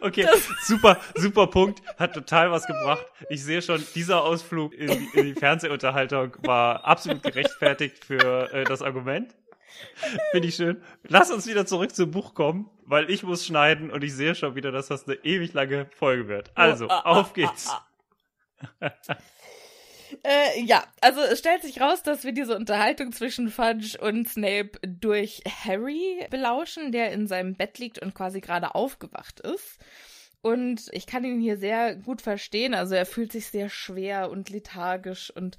[0.02, 1.82] Okay, das- super, super Punkt.
[2.00, 3.06] Hat total was gebracht.
[3.30, 8.64] Ich sehe schon, dieser Ausflug in die, in die Fernsehunterhaltung war absolut gerechtfertigt für äh,
[8.64, 9.36] das Argument.
[10.32, 10.82] Finde ich schön.
[11.08, 14.56] Lass uns wieder zurück zum Buch kommen, weil ich muss schneiden und ich sehe schon
[14.56, 16.52] wieder, dass das eine ewig lange Folge wird.
[16.56, 17.72] Also, Ah, ah, auf ah, geht's.
[20.24, 24.72] Äh, ja, also es stellt sich raus, dass wir diese Unterhaltung zwischen Fudge und Snape
[24.82, 29.78] durch Harry belauschen, der in seinem Bett liegt und quasi gerade aufgewacht ist.
[30.42, 32.74] Und ich kann ihn hier sehr gut verstehen.
[32.74, 35.58] Also er fühlt sich sehr schwer und lethargisch und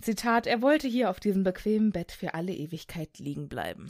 [0.00, 3.86] Zitat, er wollte hier auf diesem bequemen Bett für alle Ewigkeit liegen bleiben.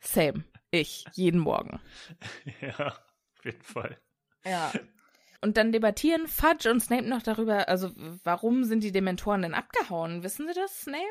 [0.00, 0.44] Same.
[0.70, 1.04] Ich.
[1.12, 1.80] Jeden Morgen.
[2.60, 3.98] Ja, auf jeden Fall.
[4.44, 4.72] Ja.
[5.40, 7.90] Und dann debattieren Fudge und Snape noch darüber, also
[8.24, 10.22] warum sind die Dementoren denn abgehauen?
[10.22, 11.02] Wissen Sie das, Snape?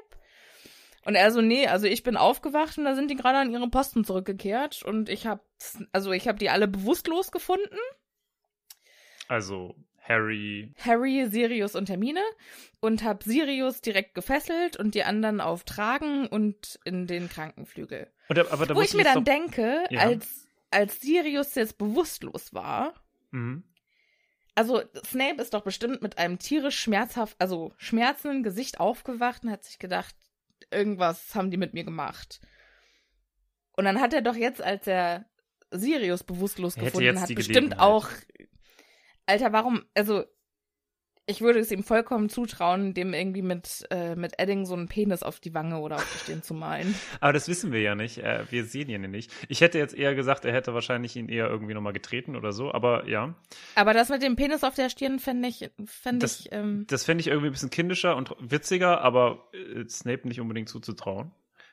[1.06, 3.69] Und er so, nee, also ich bin aufgewacht und da sind die gerade an ihre
[3.69, 5.45] Posten zurückgekehrt und ich hab,
[5.91, 7.78] also ich hab die alle bewusstlos gefunden.
[9.28, 9.75] Also,
[10.07, 12.21] Harry, Harry, Sirius und Hermine
[12.79, 18.07] und hab Sirius direkt gefesselt und die anderen auf Tragen und in den Krankenflügel.
[18.29, 20.01] Und, aber da Wo ich mir dann doch- denke, Ja.
[20.01, 22.93] als, als Sirius jetzt bewusstlos war,
[23.31, 23.63] Mhm.
[24.57, 29.65] Also, Snape ist doch bestimmt mit einem tierisch schmerzhaft, also schmerzenden Gesicht aufgewacht und hat
[29.65, 30.15] sich gedacht,
[30.71, 32.39] irgendwas haben die mit mir gemacht.
[33.73, 35.25] Und dann hat er doch jetzt, als er
[35.71, 38.07] Sirius bewusstlos hätte gefunden hat, bestimmt auch.
[39.25, 39.83] Alter, warum?
[39.95, 40.23] Also,
[41.27, 45.23] ich würde es ihm vollkommen zutrauen, dem irgendwie mit, äh, mit Edding so einen Penis
[45.23, 46.93] auf die Wange oder auf die Stirn zu malen.
[47.19, 48.19] Aber das wissen wir ja nicht.
[48.19, 49.31] Äh, wir sehen ihn ja nicht.
[49.49, 52.71] Ich hätte jetzt eher gesagt, er hätte wahrscheinlich ihn eher irgendwie nochmal getreten oder so,
[52.71, 53.33] aber ja.
[53.73, 57.05] Aber das mit dem Penis auf der Stirn fände ich, fänd Das- ich, ähm, Das
[57.05, 61.31] fände ich irgendwie ein bisschen kindischer und witziger, aber äh, Snape nicht unbedingt zuzutrauen.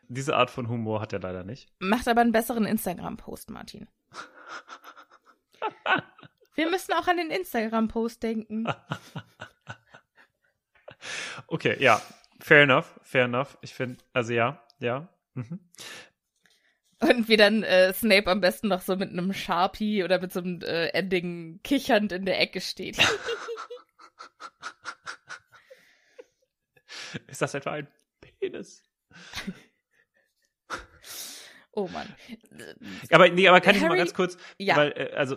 [0.08, 1.68] Diese Art von Humor hat er leider nicht.
[1.78, 3.86] Macht aber einen besseren Instagram-Post, Martin.
[6.54, 8.66] Wir müssen auch an den Instagram-Post denken.
[11.48, 12.00] Okay, ja.
[12.40, 13.58] Fair enough, fair enough.
[13.60, 15.08] Ich finde, also ja, ja.
[15.34, 15.58] Mhm.
[17.00, 20.38] Und wie dann äh, Snape am besten noch so mit einem Sharpie oder mit so
[20.38, 22.98] einem äh, Ending kichernd in der Ecke steht.
[27.26, 27.88] Ist das etwa ein
[28.20, 28.84] Penis?
[31.72, 32.14] Oh Mann.
[33.10, 34.76] Aber nee, aber kann ich mal Harry- ganz kurz, Ja.
[34.76, 35.36] weil, äh, also,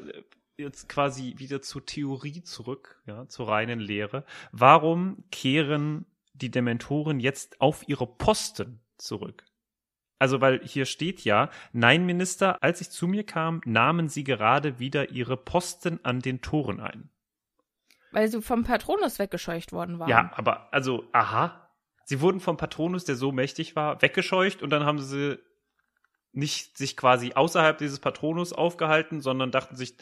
[0.58, 4.26] jetzt quasi wieder zur Theorie zurück, ja, zur reinen Lehre.
[4.52, 9.46] Warum kehren die Dementoren jetzt auf ihre Posten zurück?
[10.18, 14.80] Also, weil hier steht ja, nein, Minister, als ich zu mir kam, nahmen sie gerade
[14.80, 17.10] wieder ihre Posten an den Toren ein.
[18.12, 20.10] Weil sie vom Patronus weggescheucht worden waren.
[20.10, 21.70] Ja, aber, also, aha.
[22.06, 25.38] Sie wurden vom Patronus, der so mächtig war, weggescheucht und dann haben sie
[26.32, 29.98] nicht sich quasi außerhalb dieses Patronus aufgehalten, sondern dachten sich,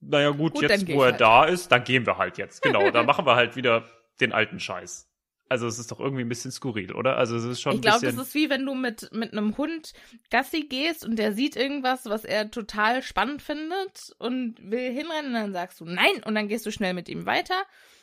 [0.00, 1.20] naja gut, Gut, jetzt wo er halt.
[1.20, 2.62] da ist, dann gehen wir halt jetzt.
[2.62, 3.84] Genau, dann machen wir halt wieder
[4.20, 5.08] den alten Scheiß.
[5.48, 7.16] Also es ist doch irgendwie ein bisschen skurril, oder?
[7.16, 9.92] Also es ist schon Ich glaube, das ist wie wenn du mit, mit einem Hund
[10.30, 15.34] Gassi gehst und der sieht irgendwas, was er total spannend findet und will hinrennen und
[15.34, 17.62] dann sagst du nein und dann gehst du schnell mit ihm weiter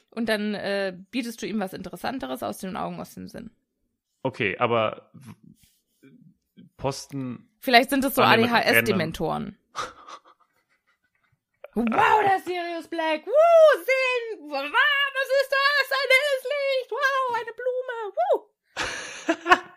[0.10, 3.52] und dann äh, bietest du ihm was Interessanteres aus den Augen, aus dem Sinn.
[4.22, 5.12] okay, aber
[6.78, 7.50] Posten.
[7.60, 9.58] Vielleicht sind es so ADHS-Dementoren.
[11.76, 13.26] Wow, der Sirius Black.
[13.26, 14.50] Woo, sehen.
[14.50, 15.92] Wow, was ist das?
[15.92, 16.92] Ein helles Licht.
[16.92, 17.98] Wow, eine Blume.
[18.18, 18.38] Woo.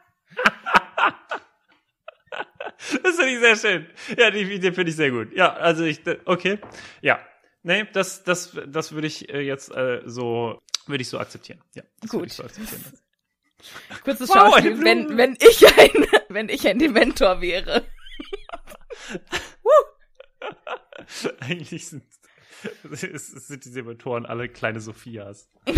[3.02, 3.86] Das finde ich sehr schön.
[4.16, 5.34] Ja, die Idee finde ich sehr gut.
[5.34, 6.58] Ja, also ich, okay.
[7.00, 7.18] Ja.
[7.62, 11.60] Nee, das, das, das würde ich äh, jetzt äh, so, würde ich so akzeptieren.
[11.74, 11.82] Ja.
[12.08, 12.26] Gut.
[12.26, 12.84] Ich so akzeptieren.
[14.04, 17.86] Kurzes Wow, Schauspiel, wenn, wenn ich ein, wenn ich ein Dementor wäre.
[21.40, 22.04] Eigentlich sind,
[22.84, 25.48] sind diese Motoren alle kleine Sophias.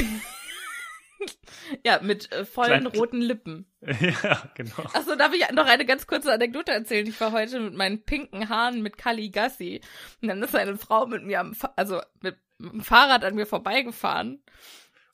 [1.85, 3.67] Ja, mit äh, vollen Klein- roten Lippen.
[3.83, 4.83] ja, genau.
[4.95, 7.07] Achso, darf ich noch eine ganz kurze Anekdote erzählen?
[7.07, 9.81] Ich war heute mit meinen pinken Haaren mit Kali Gassi.
[10.23, 13.35] Und dann ist eine Frau mit mir am, Fa also mit, mit dem Fahrrad an
[13.35, 14.43] mir vorbeigefahren.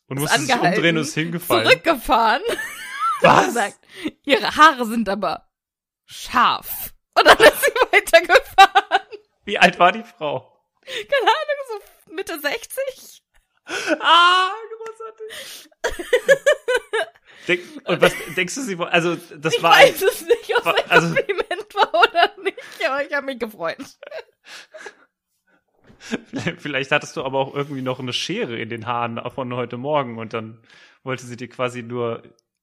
[0.07, 1.65] Und musste sich umdrehen und ist hingefallen.
[1.65, 2.43] Zurückgefahren.
[3.23, 3.47] Was?
[3.49, 3.79] Und sagt,
[4.25, 5.49] ihre Haare sind aber
[6.05, 6.93] scharf.
[7.15, 9.01] Und dann ist sie weitergefahren.
[9.45, 10.51] Wie alt war die Frau?
[10.85, 13.23] Keine Ahnung, so Mitte 60.
[13.67, 15.71] Ah, großartig.
[17.49, 20.57] Denk, und was denkst du, sie war, also, das Ich war ein, weiß es nicht,
[20.57, 23.79] ob war- es ein also- Kompliment war oder nicht, aber ich habe mich gefreut.
[26.59, 30.19] vielleicht hattest du aber auch irgendwie noch eine Schere in den Haaren von heute Morgen
[30.19, 30.61] und dann
[31.03, 32.23] wollte sie dir quasi nur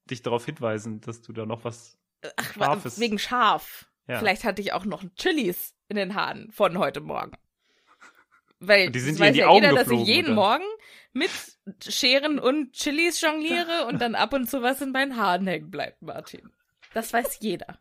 [0.10, 1.98] dich darauf hinweisen, dass du da noch was,
[2.38, 3.00] Ach, Scharfes.
[3.00, 3.88] wegen scharf.
[4.08, 4.20] Ja.
[4.20, 7.34] Vielleicht hatte ich auch noch Chilis in den Haaren von heute Morgen.
[8.60, 10.36] Weil Und die sind das weiß die ja Augen jeder, dass ich geflogen, jeden oder?
[10.36, 10.64] Morgen
[11.14, 11.32] mit
[11.86, 16.02] Scheren und Chilis jongliere und dann ab und zu was in meinen Haaren hängen bleibt,
[16.02, 16.50] Martin.
[16.94, 17.78] Das weiß jeder.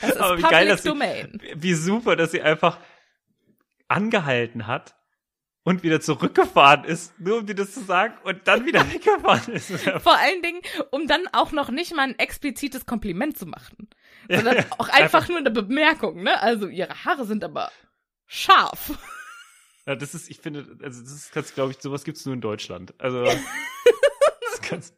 [0.00, 1.42] Das ist aber wie Public geil, dass sie, Domain.
[1.54, 2.78] wie super, dass sie einfach
[3.86, 4.94] angehalten hat
[5.62, 9.70] und wieder zurückgefahren ist, nur um dir das zu sagen und dann wieder weggefahren ist.
[10.00, 13.88] Vor allen Dingen, um dann auch noch nicht mal ein explizites Kompliment zu machen,
[14.28, 14.64] sondern ja.
[14.78, 16.40] auch einfach nur eine Bemerkung, ne?
[16.40, 17.70] Also ihre Haare sind aber
[18.26, 18.92] scharf.
[19.86, 22.40] Ja, das ist, ich finde, also das ist, das glaube ich, sowas gibt's nur in
[22.40, 22.94] Deutschland.
[22.98, 24.94] Also, das kannst,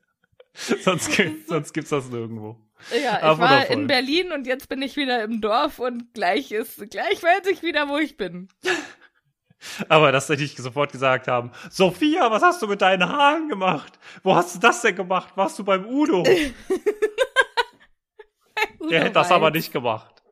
[0.55, 2.57] sonst, gibt- sonst gibt's das nirgendwo.
[2.93, 3.77] Ja, ich Ah, war wundervoll.
[3.77, 7.63] in Berlin und jetzt bin ich wieder im Dorf und gleich ist, gleich weiß ich
[7.63, 8.49] wieder, wo ich bin.
[9.89, 13.99] Aber dass sie nicht sofort gesagt haben, Sophia, was hast du mit deinen Haaren gemacht?
[14.23, 15.33] Wo hast du das denn gemacht?
[15.37, 16.23] Warst du beim Udo?
[18.91, 20.23] Der hätte das Udo aber nicht gemacht.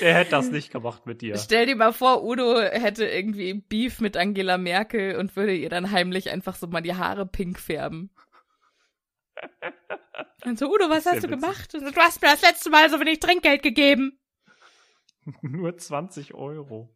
[0.00, 1.38] Der hätte das nicht gemacht mit dir.
[1.38, 5.90] Stell dir mal vor, Udo hätte irgendwie Beef mit Angela Merkel und würde ihr dann
[5.90, 8.10] heimlich einfach so mal die Haare pink färben.
[10.44, 11.40] Und so, Udo, was Sehr hast du witzig.
[11.40, 11.74] gemacht?
[11.74, 14.18] Und so, du hast mir das letzte Mal so wenig Trinkgeld gegeben.
[15.42, 16.94] Nur 20 Euro.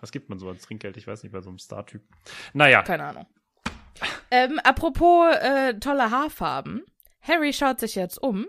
[0.00, 0.96] Was gibt man so als Trinkgeld?
[0.96, 2.02] Ich weiß nicht, bei so einem Star-Typ.
[2.52, 3.26] Naja, Keine Ahnung.
[4.30, 6.82] Ähm, apropos äh, tolle Haarfarben.
[7.20, 8.46] Harry schaut sich jetzt um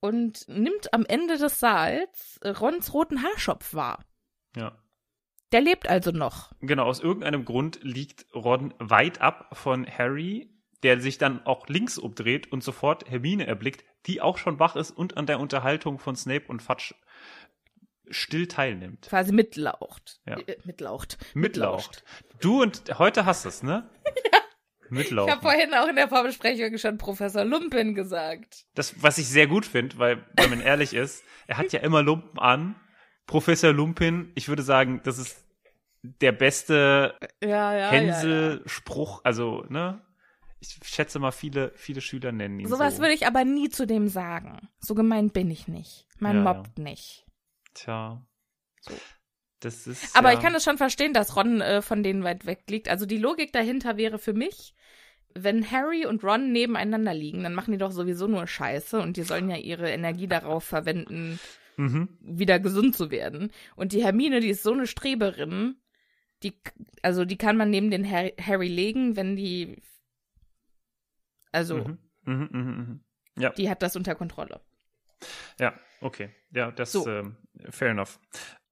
[0.00, 4.04] und nimmt am Ende des Saals Rons roten Haarschopf wahr.
[4.56, 4.76] ja.
[5.50, 6.52] Der lebt also noch.
[6.60, 10.50] Genau, aus irgendeinem Grund liegt Ron weit ab von Harry,
[10.82, 14.90] der sich dann auch links umdreht und sofort Hermine erblickt, die auch schon wach ist
[14.90, 16.94] und an der Unterhaltung von Snape und Fudge
[18.10, 19.06] still teilnimmt.
[19.08, 20.20] Quasi mitlaucht.
[20.26, 20.38] Ja.
[20.38, 21.16] Äh, mitlaucht.
[21.34, 22.04] Mitlaucht.
[22.40, 23.88] Du und heute hast es, ne?
[24.32, 24.37] Ja.
[24.90, 25.30] Ich Mitlauchen.
[25.30, 28.66] habe vorhin auch in der Vorbesprechung schon Professor Lumpen gesagt.
[28.74, 32.02] Das, was ich sehr gut finde, weil, wenn man ehrlich ist, er hat ja immer
[32.02, 32.74] Lumpen an.
[33.26, 35.44] Professor Lumpin, ich würde sagen, das ist
[36.02, 37.90] der beste Ja, ja, ja.
[37.90, 39.20] Hänsel-Spruch.
[39.24, 40.00] Also, ne?
[40.60, 43.02] Ich schätze mal, viele, viele Schüler nennen ihn Sowas so.
[43.02, 44.68] würde ich aber nie zu dem sagen.
[44.80, 46.06] So gemein bin ich nicht.
[46.18, 47.26] Man Ja, mobbt nicht.
[47.74, 48.26] Tja.
[48.80, 48.92] So.
[49.60, 50.16] Das ist.
[50.16, 52.88] Aber ja, ich kann es schon verstehen, dass Ron äh, von denen weit weg liegt.
[52.88, 54.74] Also die Logik dahinter wäre für mich,
[55.34, 59.22] wenn Harry und Ron nebeneinander liegen, dann machen die doch sowieso nur Scheiße und die
[59.22, 61.38] sollen ja ihre Energie darauf verwenden,
[61.76, 62.08] Mhm.
[62.20, 63.52] wieder gesund zu werden.
[63.76, 65.76] Und die Hermine, die ist so eine Streberin,
[66.44, 66.54] Die,
[67.02, 69.82] also die kann man neben den Harry, Harry legen, wenn die.
[71.52, 71.98] Also, Mhm.
[72.24, 73.00] Mhm, mhm, mhm.
[73.36, 74.60] Ja, die hat das unter Kontrolle.
[75.58, 76.30] ja, okay.
[76.50, 77.08] Ja, das So.
[77.08, 77.36] ähm,
[77.70, 78.20] fair enough.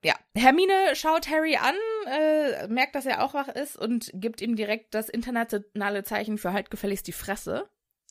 [0.07, 1.75] Ja, Hermine schaut Harry an,
[2.07, 6.53] äh, merkt, dass er auch wach ist und gibt ihm direkt das internationale Zeichen für
[6.53, 7.69] halt gefälligst die Fresse.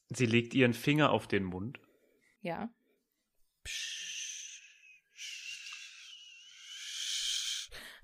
[0.10, 1.79] Sie legt ihren Finger auf den Mund.
[2.41, 2.69] Ja.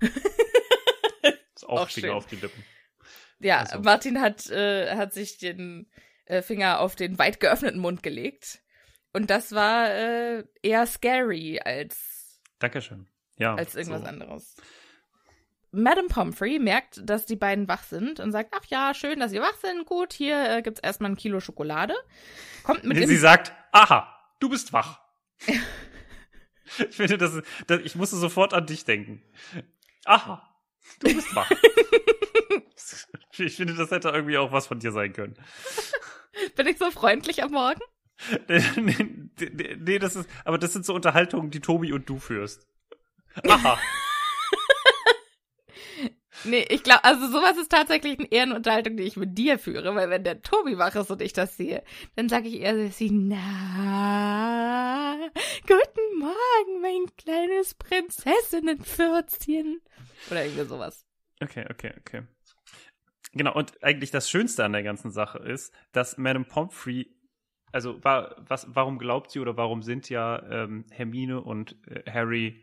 [1.54, 2.16] Ist auch, Auch Finger schön.
[2.16, 2.64] auf die Lippen.
[3.40, 3.80] Ja, Also.
[3.80, 5.90] Martin hat, äh, hat sich den
[6.24, 8.62] äh, Finger auf den weit geöffneten Mund gelegt.
[9.12, 13.06] Und das war äh, eher scary als, Dankeschön.
[13.42, 13.54] Ja.
[13.54, 14.06] als irgendwas so.
[14.08, 14.56] anderes.
[15.72, 19.40] Madame Pomfrey merkt, dass die beiden wach sind und sagt, ach ja, schön, dass ihr
[19.40, 19.86] wach sind.
[19.86, 21.94] Gut, hier äh, gibt's erstmal ein Kilo Schokolade.
[22.62, 25.00] Kommt mit Sie sagt, aha, du bist wach.
[25.46, 29.22] ich finde, das, ist- das, ich musste sofort an dich denken.
[30.04, 30.46] Aha,
[31.00, 31.50] du bist wach.
[33.38, 35.36] ich finde, das hätte irgendwie auch was von dir sein können.
[36.54, 37.80] Bin ich so freundlich am Morgen?
[38.48, 42.66] nee, nee, nee, das ist, aber das sind so Unterhaltungen, die Tobi und du führst.
[43.48, 43.78] Aha.
[46.44, 50.10] Nee, ich glaube, also sowas ist tatsächlich eine Unterhaltung, die ich mit dir führe, weil
[50.10, 51.84] wenn der Tobi wach ist und ich das sehe,
[52.16, 55.16] dann sage ich eher so, na,
[55.62, 59.80] guten Morgen, mein kleines Prinzessinnenpfürzchen.
[60.30, 61.06] Oder irgendwie sowas.
[61.40, 62.22] Okay, okay, okay.
[63.32, 67.14] Genau, und eigentlich das Schönste an der ganzen Sache ist, dass Madame Pomfrey,
[67.70, 72.60] also war, was, warum glaubt sie oder warum sind ja ähm, Hermine und äh, Harry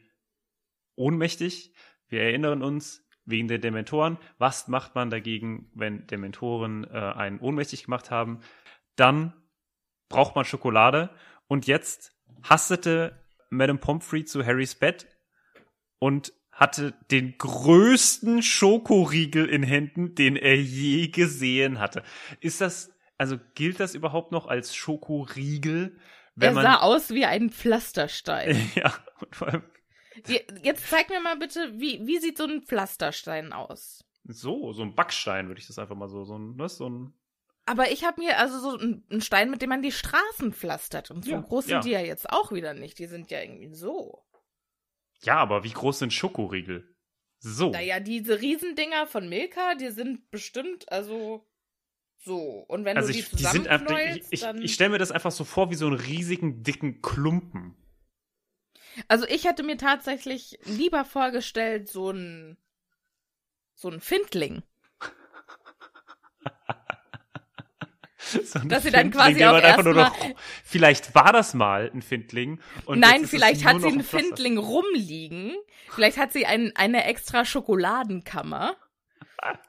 [0.99, 1.73] ohnmächtig?
[2.07, 7.83] Wir erinnern uns, wegen der Dementoren, was macht man dagegen, wenn Dementoren äh, einen ohnmächtig
[7.83, 8.39] gemacht haben?
[8.95, 9.33] Dann
[10.09, 11.12] braucht man Schokolade
[11.47, 15.07] und jetzt hastete Madame Pomfrey zu Harrys Bett
[15.99, 22.03] und hatte den größten Schokoriegel in Händen, den er je gesehen hatte.
[22.41, 25.97] Ist das, also gilt das überhaupt noch als Schokoriegel?
[26.35, 28.69] Er Wenn sah man, aus wie ein Pflasterstein.
[28.75, 29.63] ja, und vor allem
[30.27, 34.03] Jetzt zeig mir mal bitte, wie, wie sieht so ein Pflasterstein aus?
[34.25, 37.13] so, so ein Backstein würde ich das einfach mal so, so ein, ne, so ein,
[37.65, 41.12] Aber ich habe mir also so einen Stein, mit dem man die Straßen pflastert.
[41.12, 41.79] Und so Ja, groß sind ja.
[41.82, 42.99] die ja jetzt auch wieder nicht.
[42.99, 44.23] Die sind ja irgendwie so.
[45.21, 46.95] ja, aber wie groß sind Schokoriegel?
[47.39, 47.71] So.
[47.71, 51.47] Naja, diese Riesendinger von Milka, die sind bestimmt, also
[52.17, 52.65] so.
[52.67, 55.12] Und wenn also du die ich, die sind einfach, ich, ich, ich stelle mir das
[55.12, 57.75] einfach so vor wie so einen riesigen, dicken Klumpen.
[59.08, 62.58] Also ich hätte mir tatsächlich lieber vorgestellt, so ein
[63.75, 64.63] so ein Findling.
[68.43, 72.60] So Dass sie dann quasi auch nur noch, erstmal- vielleicht war das mal ein Findling.
[72.88, 74.04] Nein, vielleicht hat sie einen ein.
[74.04, 75.56] Findling rumliegen.
[75.89, 78.75] Vielleicht hat sie ein, eine extra Schokoladenkammer,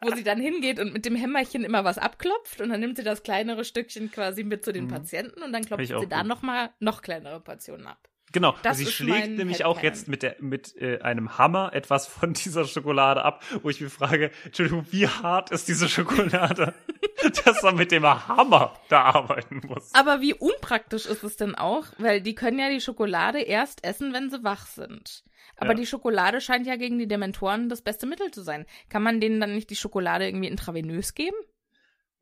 [0.03, 3.05] wo sie dann hingeht und mit dem Hämmerchen immer was abklopft und dann nimmt sie
[3.05, 4.89] das kleinere Stückchen quasi mit zu den Mhm.
[4.91, 6.27] Patienten und dann klopft sie da gut.
[6.29, 8.10] noch mal noch kleinere Portionen ab.
[8.33, 12.33] Genau, Das sie schlägt nämlich auch jetzt mit, der, mit äh, einem Hammer etwas von
[12.35, 16.75] dieser Schokolade ab, wo ich mir frage, Entschuldigung, wie hart ist diese Schokolade,
[17.45, 19.93] dass man mit dem Hammer da arbeiten muss?
[19.95, 21.87] Aber wie unpraktisch ist es denn auch?
[21.99, 25.25] Weil die können ja die Schokolade erst essen, wenn sie wach sind.
[25.57, 25.75] Aber Ja.
[25.75, 28.65] die Schokolade scheint ja gegen die Dementoren das beste Mittel zu sein.
[28.89, 31.37] Kann man denen dann nicht die Schokolade irgendwie intravenös geben?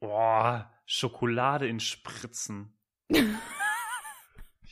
[0.01, 2.75] Boah, Schokolade in Spritzen.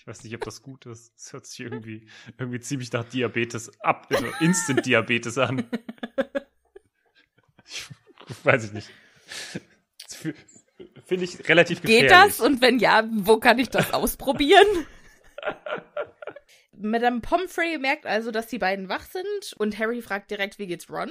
[0.07, 1.13] Ich weiß nicht, ob das gut ist.
[1.17, 2.07] Das hört sich irgendwie,
[2.39, 5.69] irgendwie ziemlich nach Diabetes ab, also Instant-Diabetes an.
[7.67, 7.89] Ich,
[8.45, 8.89] weiß ich nicht.
[11.05, 12.03] Finde ich relativ gefährlich.
[12.03, 12.41] Geht das?
[12.41, 14.87] Und wenn ja, wo kann ich das ausprobieren?
[16.79, 20.89] Madame Pomfrey merkt also, dass die beiden wach sind und Harry fragt direkt, wie geht's
[20.89, 21.11] Ron?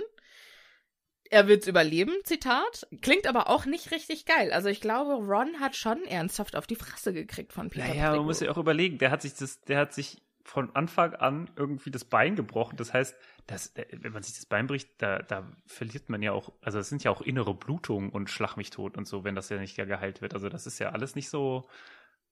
[1.31, 2.87] Er wird's überleben, Zitat.
[3.01, 4.51] Klingt aber auch nicht richtig geil.
[4.53, 8.03] Also ich glaube, Ron hat schon ernsthaft auf die Fresse gekriegt von Peter Naja, man
[8.11, 8.23] Pettigrew.
[8.25, 11.89] muss ja auch überlegen, der hat sich das, der hat sich von Anfang an irgendwie
[11.89, 12.77] das Bein gebrochen.
[12.77, 13.15] Das heißt,
[13.47, 16.87] das, wenn man sich das Bein bricht, da, da verliert man ja auch, also es
[16.89, 19.75] sind ja auch innere Blutungen und Schlag mich tot und so, wenn das ja nicht
[19.75, 20.35] geheilt wird.
[20.35, 21.67] Also das ist ja alles nicht so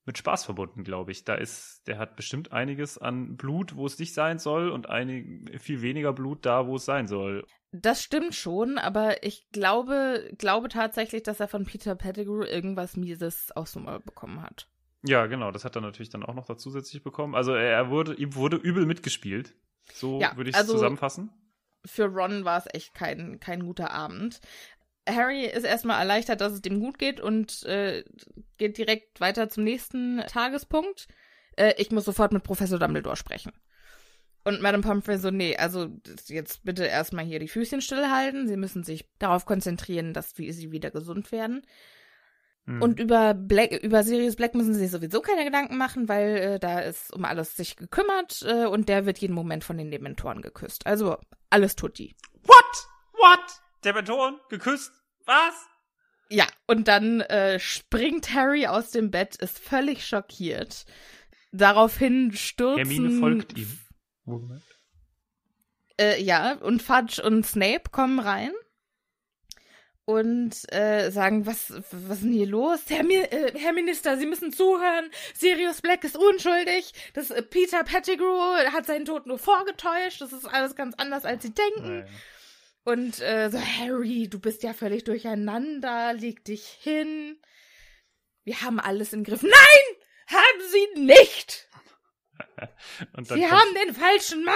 [0.05, 1.23] mit Spaß verbunden, glaube ich.
[1.23, 5.61] Da ist, der hat bestimmt einiges an Blut, wo es nicht sein soll und einig,
[5.61, 7.45] viel weniger Blut da, wo es sein soll.
[7.71, 13.51] Das stimmt schon, aber ich glaube, glaube tatsächlich, dass er von Peter Pettigrew irgendwas Mieses
[13.55, 14.67] aus dem Maul bekommen hat.
[15.05, 17.35] Ja, genau, das hat er natürlich dann auch noch da zusätzlich bekommen.
[17.35, 19.53] Also er wurde, ihm wurde übel mitgespielt.
[19.93, 21.31] So Ja, würde ich es also- zusammenfassen.
[21.85, 24.39] Für Ron war es echt kein, kein guter Abend.
[25.07, 28.03] Harry ist erstmal erleichtert, dass es dem gut geht und äh,
[28.57, 31.07] geht direkt weiter zum nächsten Tagespunkt.
[31.55, 33.51] Äh, ich muss sofort mit Professor Dumbledore sprechen.
[34.45, 35.87] Und Madame Pomfrey so, nee, also
[36.27, 38.47] jetzt bitte erstmal hier die Füßchen stillhalten.
[38.47, 41.65] Sie müssen sich darauf konzentrieren, dass sie wieder gesund werden.
[42.65, 42.81] Hm.
[42.81, 46.59] Und über Black, über Sirius Black müssen sie sich sowieso keine Gedanken machen, weil äh,
[46.59, 50.41] da ist um alles sich gekümmert äh, und der wird jeden Moment von den Dementoren
[50.41, 50.87] geküsst.
[50.87, 51.17] Also
[51.49, 52.15] alles tut die.
[52.43, 52.87] What?
[53.13, 53.62] What?
[53.85, 54.39] Dementoren?
[54.49, 54.91] Geküsst?
[55.25, 55.53] Was?
[56.29, 60.85] Ja, und dann äh, springt Harry aus dem Bett, ist völlig schockiert.
[61.51, 62.77] Daraufhin stürzen.
[62.77, 63.79] Hermine folgt ihm.
[64.25, 64.63] Moment.
[65.99, 68.51] Äh, ja, und Fudge und Snape kommen rein
[70.05, 72.79] und äh, sagen, was, was ist denn hier los?
[72.87, 75.09] Herr, äh, Herr Minister, Sie müssen zuhören.
[75.33, 76.93] Sirius Black ist unschuldig.
[77.13, 78.37] Das äh, Peter Pettigrew
[78.71, 80.19] hat seinen Tod nur vorgetäuscht.
[80.19, 81.99] Das ist alles ganz anders, als Sie denken.
[81.99, 82.09] Nein.
[82.83, 86.13] Und äh, so, Harry, du bist ja völlig durcheinander.
[86.13, 87.39] Leg dich hin.
[88.43, 89.41] Wir haben alles im Griff.
[89.41, 89.51] Nein!
[90.27, 91.69] Haben Sie nicht!
[93.23, 94.55] Sie haben den falschen Mann!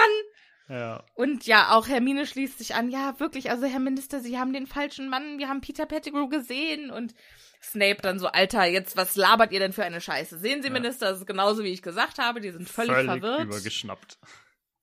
[0.68, 1.04] Ja.
[1.14, 2.90] Und ja, auch Hermine schließt sich an.
[2.90, 6.90] Ja, wirklich, also Herr Minister, Sie haben den falschen Mann, wir haben Peter Pettigrew gesehen
[6.90, 7.14] und
[7.62, 10.38] Snape dann so, Alter, jetzt, was labert ihr denn für eine Scheiße?
[10.38, 10.74] Sehen Sie, ja.
[10.74, 13.44] Minister, das ist genauso, wie ich gesagt habe, die sind völlig, völlig verwirrt.
[13.44, 14.18] übergeschnappt.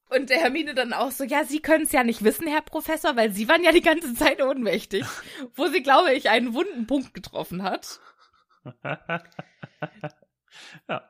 [0.10, 3.16] Und der Hermine dann auch so, ja, Sie können es ja nicht wissen, Herr Professor,
[3.16, 5.03] weil Sie waren ja die ganze Zeit ohnmächtig.
[5.56, 7.99] wo sie, glaube ich, einen wunden Punkt getroffen hat.
[10.89, 11.10] ja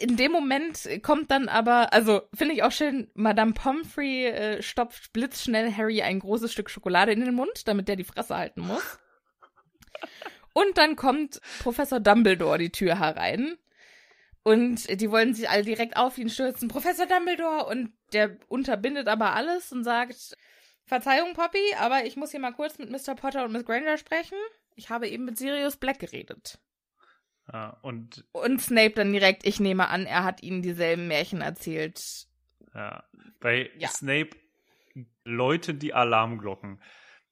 [0.00, 5.12] in dem Moment kommt dann aber, also finde ich auch schön, Madame Pomfrey äh, stopft
[5.12, 8.98] blitzschnell Harry ein großes Stück Schokolade in den Mund, damit der die Fresse halten muss.
[10.52, 13.56] Und dann kommt Professor Dumbledore die Tür herein.
[14.42, 16.68] Und die wollen sich alle direkt auf ihn stürzen.
[16.68, 17.66] Professor Dumbledore!
[17.66, 20.36] Und der unterbindet aber alles und sagt,
[20.84, 23.14] Verzeihung, Poppy, aber ich muss hier mal kurz mit Mr.
[23.14, 24.38] Potter und Miss Granger sprechen.
[24.74, 26.58] Ich habe eben mit Sirius Black geredet.
[27.52, 32.26] Ja, und, und Snape dann direkt, ich nehme an, er hat ihnen dieselben Märchen erzählt.
[32.74, 33.04] Ja,
[33.40, 33.88] bei ja.
[33.88, 34.30] Snape
[35.24, 36.80] läuten die Alarmglocken,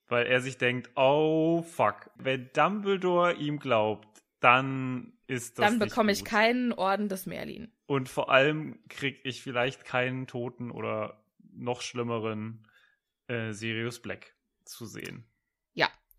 [0.09, 6.13] weil er sich denkt, oh fuck, wenn Dumbledore ihm glaubt, dann ist das Dann bekomme
[6.13, 7.73] ich keinen Orden des Merlin.
[7.87, 11.23] Und vor allem kriege ich vielleicht keinen toten oder
[11.53, 12.69] noch schlimmeren
[13.29, 14.35] äh, Sirius Black
[14.65, 15.27] zu sehen.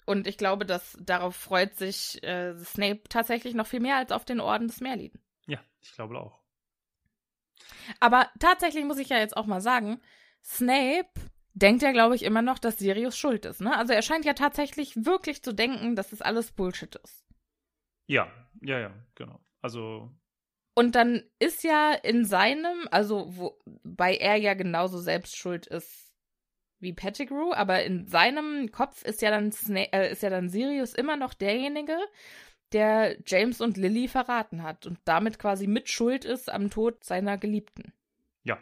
[0.07, 4.23] Und ich glaube, dass darauf freut sich äh, Snape tatsächlich noch viel mehr als auf
[4.23, 5.11] den Orden des Merlin.
[5.47, 6.39] Ja, ich glaube auch.
[7.99, 9.99] Aber tatsächlich muss ich ja jetzt auch mal sagen,
[10.41, 11.09] Snape
[11.53, 13.59] denkt ja, glaube ich, immer noch, dass Sirius schuld ist.
[13.59, 13.77] Ne?
[13.77, 17.25] Also er scheint ja tatsächlich wirklich zu denken, dass das alles Bullshit ist.
[18.05, 19.41] Ja, ja, ja, genau.
[19.61, 20.09] Also.
[20.77, 26.13] Und dann ist ja in seinem, also wobei er ja genauso selbst schuld ist
[26.77, 30.93] wie Pettigrew, aber in seinem Kopf ist ja dann Sna äh, ist ja dann Sirius
[30.93, 31.97] immer noch derjenige,
[32.73, 37.91] der James und Lily verraten hat und damit quasi mitschuld ist am Tod seiner Geliebten.
[38.43, 38.59] Ja.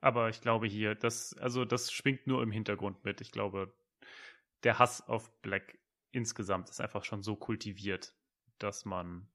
[0.00, 3.20] Aber ich glaube hier, das, also das schwingt nur im Hintergrund mit.
[3.20, 3.74] Ich glaube,
[4.62, 5.78] der Hass auf Black
[6.12, 8.14] insgesamt ist einfach schon so kultiviert,
[8.56, 9.28] dass man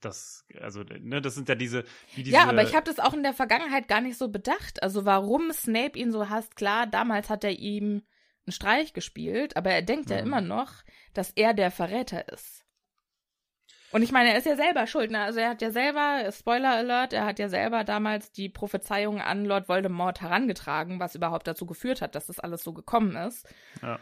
[0.00, 1.84] das, also, ne, das sind ja diese,
[2.16, 4.82] diese Ja, aber ich habe das auch in der Vergangenheit gar nicht so bedacht.
[4.82, 8.02] Also, warum Snape ihn so hasst, klar, damals hat er ihm
[8.46, 10.14] einen Streich gespielt, aber er denkt mhm.
[10.14, 10.72] ja immer noch,
[11.14, 12.64] dass er der Verräter ist.
[13.90, 15.22] Und ich meine, er ist ja selber schuld, ne?
[15.22, 19.46] Also er hat ja selber, Spoiler Alert, er hat ja selber damals die Prophezeiung an
[19.46, 23.48] Lord Voldemort herangetragen, was überhaupt dazu geführt hat, dass das alles so gekommen ist.
[23.80, 23.98] Ja.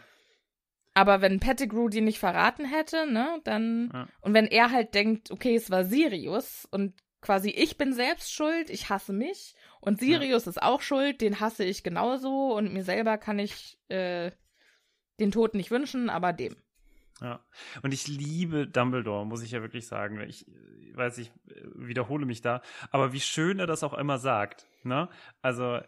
[0.97, 3.91] Aber wenn Pettigrew die nicht verraten hätte, ne, dann.
[3.93, 4.07] Ja.
[4.21, 8.71] Und wenn er halt denkt, okay, es war Sirius und quasi ich bin selbst schuld,
[8.71, 10.49] ich hasse mich und Sirius ja.
[10.49, 14.31] ist auch schuld, den hasse ich genauso und mir selber kann ich äh,
[15.19, 16.55] den Tod nicht wünschen, aber dem.
[17.21, 17.45] Ja,
[17.83, 20.19] und ich liebe Dumbledore, muss ich ja wirklich sagen.
[20.21, 20.47] Ich
[20.95, 21.31] weiß, ich
[21.75, 24.65] wiederhole mich da, aber wie schön er das auch immer sagt.
[24.81, 25.09] Ne?
[25.43, 25.79] Also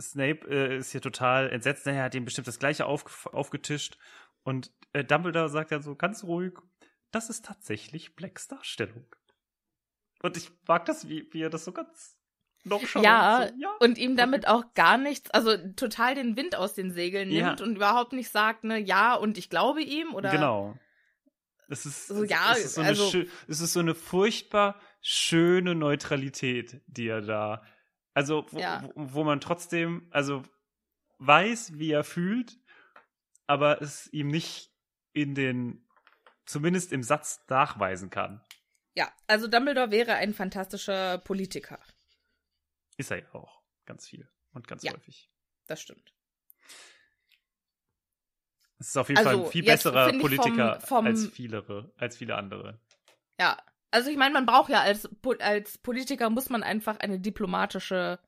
[0.00, 1.86] Snape äh, ist hier total entsetzt.
[1.86, 3.98] Er hat ihm bestimmt das Gleiche auf, aufgetischt.
[4.42, 6.54] Und äh, Dumbledore sagt dann so ganz ruhig,
[7.10, 9.06] das ist tatsächlich Blacks Darstellung.
[10.22, 12.18] Und ich mag das, wie, wie er das so ganz
[12.64, 12.82] noch.
[13.02, 16.92] Ja, so, ja, und ihm damit auch gar nichts, also total den Wind aus den
[16.92, 17.66] Segeln nimmt ja.
[17.66, 20.30] und überhaupt nicht sagt, ne, ja, und ich glaube ihm oder.
[20.30, 20.78] Genau.
[21.68, 25.74] Es ist, so, ja, es ist so, also, eine, es ist so eine furchtbar schöne
[25.74, 27.62] Neutralität, die er da
[28.14, 28.88] also, wo, ja.
[28.94, 30.42] wo, wo man trotzdem, also
[31.18, 32.58] weiß, wie er fühlt,
[33.46, 34.70] aber es ihm nicht
[35.12, 35.86] in den,
[36.46, 38.42] zumindest im Satz nachweisen kann.
[38.94, 41.80] Ja, also Dumbledore wäre ein fantastischer Politiker.
[42.96, 43.60] Ist er ja auch.
[43.86, 45.30] Ganz viel und ganz ja, häufig.
[45.66, 46.14] Das stimmt.
[48.78, 52.16] Es ist auf jeden also, Fall ein viel besserer Politiker vom, vom, als viele, als
[52.16, 52.80] viele andere.
[53.38, 53.58] Ja,
[53.94, 58.18] Also ich meine, man braucht ja als, als Politiker muss man einfach eine diplomatische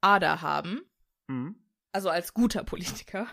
[0.00, 0.80] Ader haben.
[1.28, 1.54] Mhm.
[1.92, 3.28] Also als guter Politiker.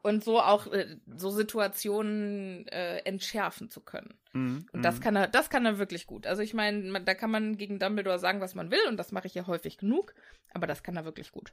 [0.00, 4.18] Und so auch äh, so Situationen äh, entschärfen zu können.
[4.32, 4.66] Mhm.
[4.72, 5.00] Und das mhm.
[5.00, 6.26] kann er, das kann er wirklich gut.
[6.26, 9.26] Also ich meine, da kann man gegen Dumbledore sagen, was man will, und das mache
[9.26, 10.14] ich ja häufig genug,
[10.54, 11.52] aber das kann er wirklich gut.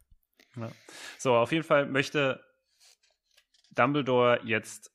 [0.56, 0.72] Ja.
[1.18, 2.42] So, auf jeden Fall möchte
[3.72, 4.93] Dumbledore jetzt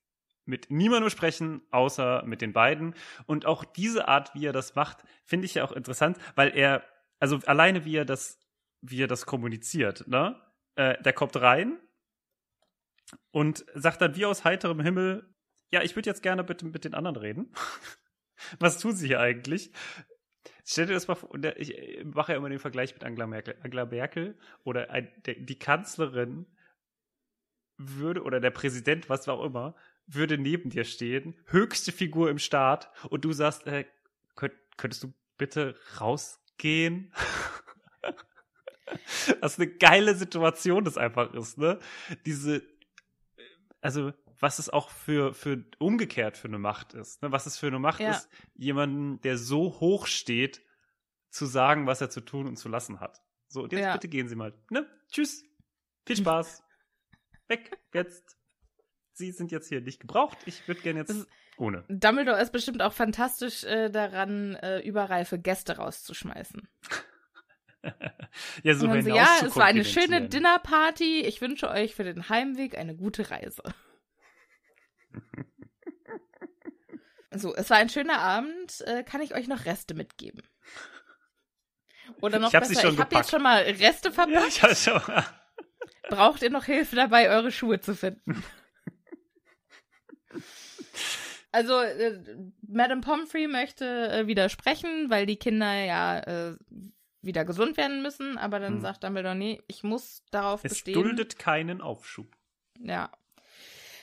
[0.49, 2.95] mit niemandem sprechen, außer mit den beiden.
[3.27, 6.83] Und auch diese Art, wie er das macht, finde ich ja auch interessant, weil er,
[7.21, 8.41] also alleine wie er das,
[8.81, 10.41] wie er das kommuniziert, ne?
[10.75, 11.79] Äh, der kommt rein
[13.31, 15.35] und sagt dann wie aus heiterem Himmel,
[15.71, 17.53] ja, ich würde jetzt gerne bitte mit den anderen reden.
[18.59, 19.73] Was tun sie hier eigentlich?
[20.65, 23.57] Stell dir das mal vor, ich mache ja immer den Vergleich mit Angela Merkel.
[23.63, 26.47] Angela Merkel oder ein, der, die Kanzlerin
[27.79, 29.75] würde, oder der Präsident, was auch immer,
[30.09, 33.85] würde neben dir stehen, höchste Figur im Staat, und du sagst, äh,
[34.35, 37.13] könnt, könntest du bitte rausgehen?
[39.41, 41.79] Was eine geile Situation das einfach ist, ne?
[42.25, 42.63] Diese,
[43.83, 47.23] also was es auch für, für umgekehrt für eine Macht ist.
[47.23, 47.33] Ne?
[47.33, 48.13] Was es für eine Macht ja.
[48.13, 50.63] ist, jemanden, der so hoch steht,
[51.31, 53.21] zu sagen, was er zu tun und zu lassen hat.
[53.49, 53.93] So, und jetzt ja.
[53.93, 54.55] bitte gehen Sie mal.
[54.71, 54.87] Ne?
[55.11, 55.45] Tschüss.
[56.07, 56.63] Viel Spaß.
[57.49, 57.71] Weg.
[57.93, 58.38] Jetzt.
[59.19, 60.39] Sie sind jetzt hier nicht gebraucht.
[60.47, 61.85] Ich würde gerne jetzt ohne.
[61.89, 66.69] Dumbledore ist bestimmt auch fantastisch äh, daran, äh, überreife Gäste rauszuschmeißen.
[68.63, 71.23] ja, so wenn so, Ja, es war eine schöne Dinnerparty.
[71.23, 73.65] Ich wünsche euch für den Heimweg eine gute Reise.
[77.33, 78.85] so, es war ein schöner Abend.
[78.87, 80.45] Äh, kann ich euch noch Reste mitgeben?
[82.21, 84.63] Oder noch ich hab besser, ich habe jetzt schon mal Reste verpackt.
[84.63, 85.25] Ja, ich schon mal.
[86.09, 88.45] Braucht ihr noch Hilfe dabei, eure Schuhe zu finden?
[91.51, 92.21] Also, äh,
[92.67, 96.57] Madame Pomfrey möchte äh, widersprechen, weil die Kinder ja äh,
[97.23, 98.81] wieder gesund werden müssen, aber dann hm.
[98.81, 100.95] sagt Dumbledore, nee, ich muss darauf es bestehen.
[100.95, 102.37] Es duldet keinen Aufschub.
[102.79, 103.11] Ja.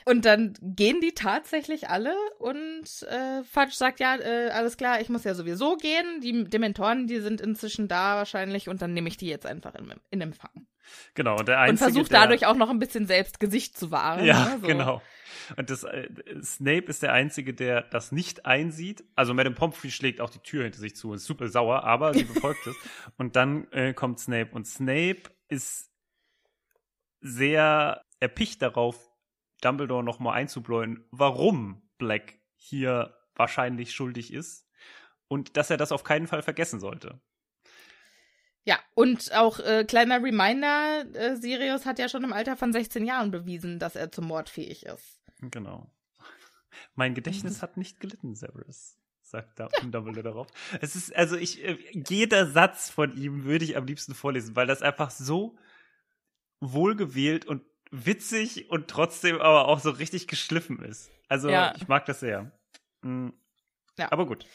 [0.08, 5.10] Und dann gehen die tatsächlich alle und äh, Fudge sagt, ja, äh, alles klar, ich
[5.10, 6.22] muss ja sowieso gehen.
[6.22, 9.91] Die Dementoren, die sind inzwischen da wahrscheinlich und dann nehme ich die jetzt einfach in,
[10.12, 10.68] in Empfang.
[11.16, 14.24] Genau, und der Einzige, Und versucht dadurch auch noch ein bisschen selbst Gesicht zu wahren.
[14.24, 14.68] Ja, ne, so.
[14.68, 15.01] genau.
[15.58, 16.08] Und das, äh,
[16.43, 19.03] Snape ist der Einzige, der das nicht einsieht.
[19.16, 22.14] Also Madame Pomfrey schlägt auch die Tür hinter sich zu und ist super sauer, aber
[22.14, 22.76] sie befolgt es.
[23.18, 24.51] Und dann äh, kommt Snape.
[24.51, 25.91] Und Snape ist
[27.22, 29.14] sehr erpicht darauf,
[29.66, 34.68] Dumbledore nochmal einzubläuen, warum Black hier wahrscheinlich schuldig ist
[35.28, 37.20] und dass er das auf keinen Fall vergessen sollte.
[38.63, 43.05] Ja, und auch äh, kleiner Reminder, äh, Sirius hat ja schon im Alter von 16
[43.05, 45.22] Jahren bewiesen, dass er zum Mord fähig ist.
[45.39, 45.91] Genau.
[46.95, 50.47] Mein Gedächtnis hat nicht gelitten, Severus, sagt da Dumbledore darauf.
[50.82, 54.68] Es ist, also ich, äh, jeder Satz von ihm würde ich am liebsten vorlesen, weil
[54.68, 55.57] das einfach so
[56.59, 57.61] wohlgewählt und
[57.92, 61.12] witzig und trotzdem aber auch so richtig geschliffen ist.
[61.28, 61.74] Also ja.
[61.76, 62.52] ich mag das sehr.
[63.02, 63.34] Mhm.
[63.98, 64.12] Ja.
[64.12, 64.46] Aber gut.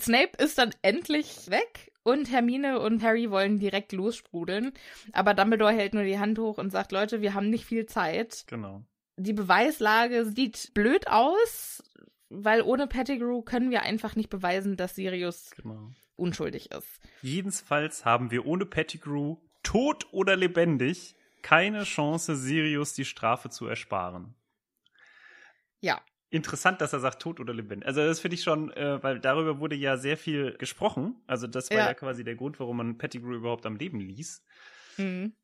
[0.00, 4.72] Snape ist dann endlich weg und Hermine und Harry wollen direkt lossprudeln.
[5.12, 8.44] Aber Dumbledore hält nur die Hand hoch und sagt, Leute, wir haben nicht viel Zeit.
[8.48, 8.82] Genau.
[9.16, 11.82] Die Beweislage sieht blöd aus,
[12.30, 15.90] weil ohne Pettigrew können wir einfach nicht beweisen, dass Sirius genau.
[16.16, 17.00] unschuldig ist.
[17.20, 24.34] Jedenfalls haben wir ohne Pettigrew, tot oder lebendig, keine Chance, Sirius die Strafe zu ersparen.
[25.80, 26.00] Ja.
[26.30, 27.86] Interessant, dass er sagt, tot oder lebendig.
[27.86, 31.20] Also das finde ich schon, äh, weil darüber wurde ja sehr viel gesprochen.
[31.26, 34.42] Also das war ja, ja quasi der Grund, warum man Pettigrew überhaupt am Leben ließ.
[34.96, 35.34] Mhm.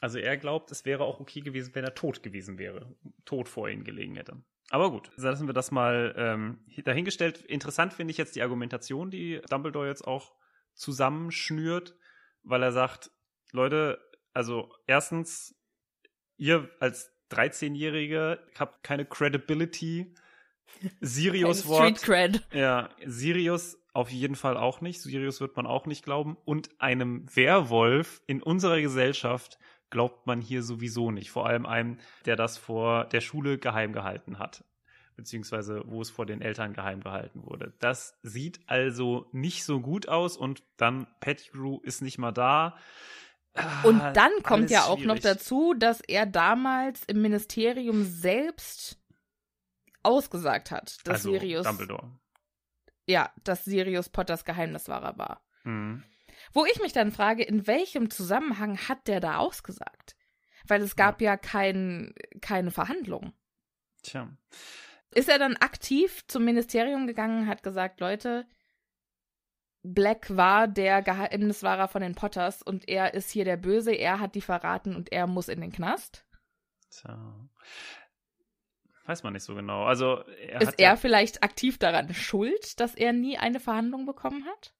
[0.00, 3.68] Also er glaubt, es wäre auch okay gewesen, wenn er tot gewesen wäre, tot vor
[3.68, 4.42] ihm gelegen hätte.
[4.70, 7.42] Aber gut, lassen wir das mal ähm, dahingestellt.
[7.42, 10.34] Interessant finde ich jetzt die Argumentation, die Dumbledore jetzt auch
[10.74, 11.96] zusammenschnürt,
[12.42, 13.12] weil er sagt,
[13.52, 14.00] Leute,
[14.34, 15.54] also erstens,
[16.36, 20.14] ihr als 13-Jährige habt keine Credibility.
[21.00, 21.98] Sirius Wort.
[21.98, 22.46] Street Cred.
[22.52, 25.00] Ja, Sirius auf jeden Fall auch nicht.
[25.00, 26.36] Sirius wird man auch nicht glauben.
[26.44, 29.58] Und einem Werwolf in unserer Gesellschaft
[29.90, 31.30] glaubt man hier sowieso nicht.
[31.30, 34.64] Vor allem einem, der das vor der Schule geheim gehalten hat.
[35.16, 37.72] Beziehungsweise wo es vor den Eltern geheim gehalten wurde.
[37.78, 42.76] Das sieht also nicht so gut aus und dann Pettigrew ist nicht mal da.
[43.84, 45.06] Und ah, dann kommt ja auch schwierig.
[45.06, 48.98] noch dazu, dass er damals im Ministerium selbst
[50.02, 51.64] ausgesagt hat, dass also, Sirius.
[51.64, 52.10] Dumbledore.
[53.06, 55.46] Ja, dass Sirius Potters Geheimniswahrer war.
[55.62, 56.02] Mhm.
[56.52, 60.16] Wo ich mich dann frage, in welchem Zusammenhang hat der da ausgesagt?
[60.66, 63.34] Weil es gab ja, ja kein, keine Verhandlung.
[64.02, 64.28] Tja.
[65.14, 68.46] ist er dann aktiv zum Ministerium gegangen, hat gesagt, Leute,
[69.86, 74.34] Black war der Geheimniswahrer von den Potters und er ist hier der Böse, er hat
[74.34, 76.26] die verraten und er muss in den Knast.
[76.90, 77.48] Tja.
[79.04, 79.84] Weiß man nicht so genau.
[79.84, 84.46] Also er ist er ja, vielleicht aktiv daran schuld, dass er nie eine Verhandlung bekommen
[84.46, 84.74] hat?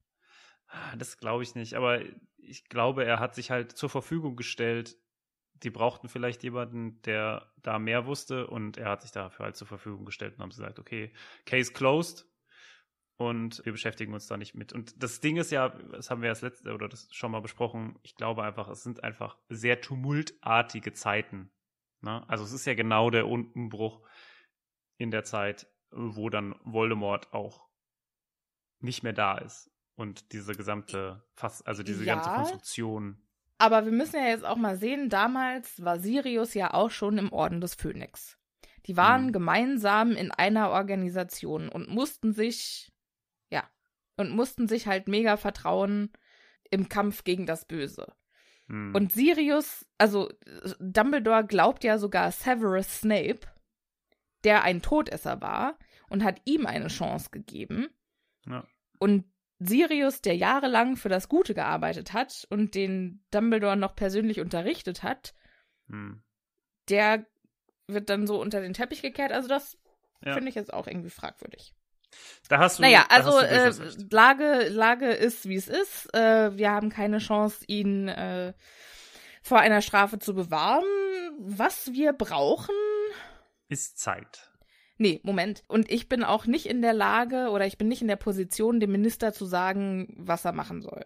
[0.97, 2.01] Das glaube ich nicht, aber
[2.39, 4.97] ich glaube, er hat sich halt zur Verfügung gestellt.
[5.63, 9.67] Die brauchten vielleicht jemanden, der da mehr wusste und er hat sich dafür halt zur
[9.67, 11.13] Verfügung gestellt und haben gesagt, okay,
[11.45, 12.27] Case closed,
[13.17, 14.73] und wir beschäftigen uns da nicht mit.
[14.73, 17.99] Und das Ding ist ja, das haben wir das letzte oder das schon mal besprochen,
[18.03, 21.51] ich glaube einfach, es sind einfach sehr tumultartige Zeiten.
[22.01, 22.25] Ne?
[22.29, 24.03] Also es ist ja genau der Umbruch
[24.99, 27.69] in der Zeit, wo dann Voldemort auch
[28.81, 29.71] nicht mehr da ist.
[29.97, 33.23] Und diese gesamte, fast, also diese ja, ganze Konstruktion.
[33.59, 37.33] Aber wir müssen ja jetzt auch mal sehen, damals war Sirius ja auch schon im
[37.33, 38.37] Orden des Phönix.
[38.87, 39.33] Die waren hm.
[39.33, 42.94] gemeinsam in einer Organisation und mussten sich
[44.17, 46.12] und mussten sich halt mega vertrauen
[46.71, 48.12] im Kampf gegen das Böse.
[48.69, 48.95] Hm.
[48.95, 50.31] Und Sirius, also
[50.81, 53.41] Dumbledore glaubt ja sogar Severus Snape,
[54.45, 57.89] der ein Todesser war und hat ihm eine Chance gegeben.
[58.47, 58.65] Ja.
[58.99, 59.25] Und
[59.59, 65.35] Sirius, der jahrelang für das Gute gearbeitet hat und den Dumbledore noch persönlich unterrichtet hat,
[65.89, 66.23] hm.
[66.89, 67.27] der
[67.87, 69.33] wird dann so unter den Teppich gekehrt.
[69.33, 69.79] Also das
[70.23, 70.35] ja.
[70.35, 71.75] finde ich jetzt auch irgendwie fragwürdig.
[72.49, 72.83] Da hast du.
[72.83, 73.73] Naja, also äh,
[74.11, 76.15] Lage, Lage ist, wie es ist.
[76.15, 78.53] Äh, wir haben keine Chance, ihn äh,
[79.43, 80.85] vor einer Strafe zu bewahren.
[81.39, 82.75] Was wir brauchen.
[83.69, 84.51] Ist Zeit.
[84.99, 85.65] Nee, Moment.
[85.67, 88.79] Und ich bin auch nicht in der Lage oder ich bin nicht in der Position,
[88.79, 91.05] dem Minister zu sagen, was er machen soll.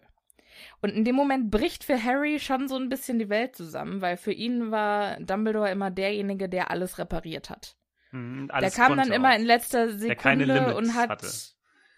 [0.81, 4.17] Und in dem Moment bricht für Harry schon so ein bisschen die Welt zusammen, weil
[4.17, 7.75] für ihn war Dumbledore immer derjenige, der alles repariert hat.
[8.11, 11.31] Mhm, der kam dann immer in letzter Sekunde und hat hatte.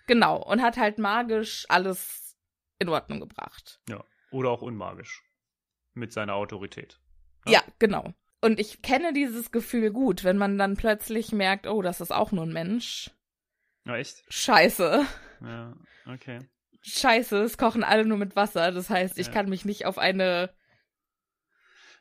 [0.07, 2.37] genau und hat halt magisch alles
[2.79, 3.79] in Ordnung gebracht.
[3.87, 5.23] Ja, oder auch unmagisch
[5.93, 6.99] mit seiner Autorität.
[7.45, 8.13] Ja, ja genau.
[8.41, 12.31] Und ich kenne dieses Gefühl gut, wenn man dann plötzlich merkt, oh, das ist auch
[12.31, 13.11] nur ein Mensch.
[13.85, 14.23] Ja, echt?
[14.29, 15.05] Scheiße.
[15.41, 15.75] Ja,
[16.07, 16.39] okay.
[16.81, 18.71] Scheiße, es kochen alle nur mit Wasser.
[18.71, 19.33] Das heißt, ich ja.
[19.33, 20.51] kann mich nicht auf eine,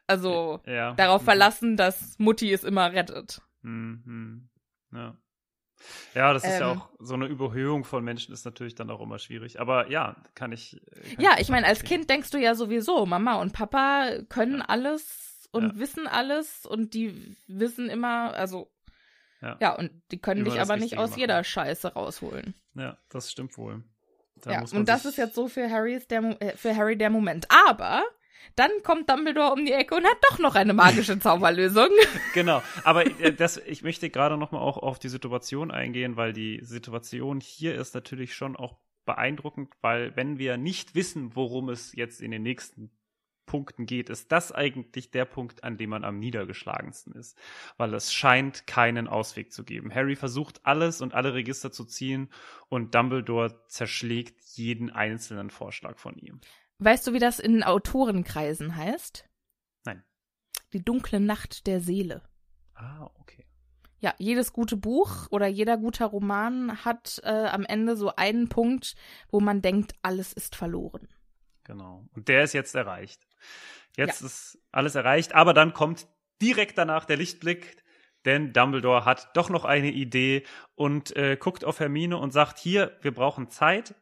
[0.07, 0.95] also ja.
[0.95, 1.27] darauf mhm.
[1.27, 3.43] verlassen, dass Mutti es immer rettet.
[3.63, 4.49] Mhm.
[4.93, 5.17] Ja.
[6.15, 9.01] Ja, das ist ähm, ja auch so eine Überhöhung von Menschen ist natürlich dann auch
[9.01, 9.61] immer schwierig.
[9.61, 10.81] Aber ja, kann ich.
[11.15, 14.65] Kann ja, ich, meine, als Kind denkst du ja sowieso, Mama und Papa können ja.
[14.67, 15.79] alles und ja.
[15.79, 18.71] wissen alles und die wissen immer, also
[19.41, 21.21] ja, ja und die können dich aber nicht aus machen.
[21.21, 22.55] jeder Scheiße rausholen.
[22.75, 23.83] Ja, das stimmt wohl.
[24.43, 27.47] Da ja, und das ist jetzt so für Harrys der, äh, für Harry der Moment.
[27.67, 28.05] Aber
[28.57, 31.89] dann kommt Dumbledore um die Ecke und hat doch noch eine magische Zauberlösung.
[32.35, 36.33] genau, aber äh, das, ich möchte gerade noch mal auch auf die Situation eingehen, weil
[36.33, 41.95] die Situation hier ist natürlich schon auch beeindruckend, weil wenn wir nicht wissen, worum es
[41.95, 42.91] jetzt in den nächsten
[43.51, 47.37] Punkten geht, ist das eigentlich der Punkt, an dem man am niedergeschlagensten ist,
[47.79, 49.93] weil es scheint keinen Ausweg zu geben.
[49.93, 52.29] Harry versucht alles und alle Register zu ziehen
[52.69, 56.41] und Dumbledore zerschlägt jeden einzelnen Vorschlag von ihm.
[56.81, 59.29] Weißt du, wie das in Autorenkreisen heißt?
[59.85, 60.03] Nein.
[60.73, 62.23] Die dunkle Nacht der Seele.
[62.75, 63.47] Ah, okay.
[63.99, 68.97] Ja, jedes gute Buch oder jeder gute Roman hat äh, am Ende so einen Punkt,
[69.29, 71.07] wo man denkt, alles ist verloren.
[71.65, 72.09] Genau.
[72.15, 73.29] Und der ist jetzt erreicht.
[73.97, 74.27] Jetzt ja.
[74.27, 76.09] ist alles erreicht, aber dann kommt
[76.41, 77.77] direkt danach der Lichtblick,
[78.25, 82.97] denn Dumbledore hat doch noch eine Idee und äh, guckt auf Hermine und sagt, hier,
[83.03, 83.95] wir brauchen Zeit,